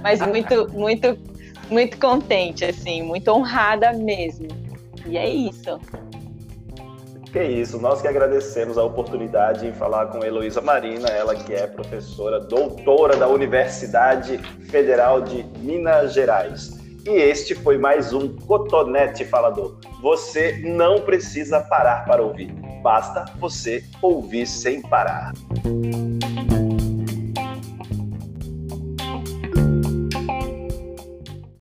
mas 0.01 0.19
muito, 0.21 0.71
muito, 0.73 1.17
muito 1.69 1.99
contente, 1.99 2.65
assim, 2.65 3.03
muito 3.03 3.29
honrada 3.29 3.93
mesmo. 3.93 4.72
E 5.05 5.17
é 5.17 5.29
isso. 5.29 5.79
Que 7.31 7.43
isso, 7.43 7.79
nós 7.79 7.99
que 7.99 8.07
agradecemos 8.07 8.77
a 8.77 8.83
oportunidade 8.83 9.65
em 9.65 9.73
falar 9.73 10.05
com 10.07 10.23
Heloísa 10.23 10.61
Marina, 10.61 11.07
ela 11.07 11.35
que 11.35 11.51
é 11.51 11.65
professora 11.65 12.39
doutora 12.39 13.17
da 13.17 13.27
Universidade 13.27 14.37
Federal 14.69 15.21
de 15.21 15.43
Minas 15.57 16.13
Gerais. 16.13 16.79
E 17.05 17.09
este 17.09 17.55
foi 17.55 17.77
mais 17.77 18.13
um 18.13 18.37
Cotonete 18.37 19.25
Falador. 19.25 19.77
Você 20.01 20.61
não 20.63 21.01
precisa 21.01 21.59
parar 21.59 22.05
para 22.05 22.21
ouvir, 22.21 22.51
basta 22.83 23.25
você 23.39 23.83
ouvir 24.01 24.45
sem 24.45 24.81
parar. 24.81 25.33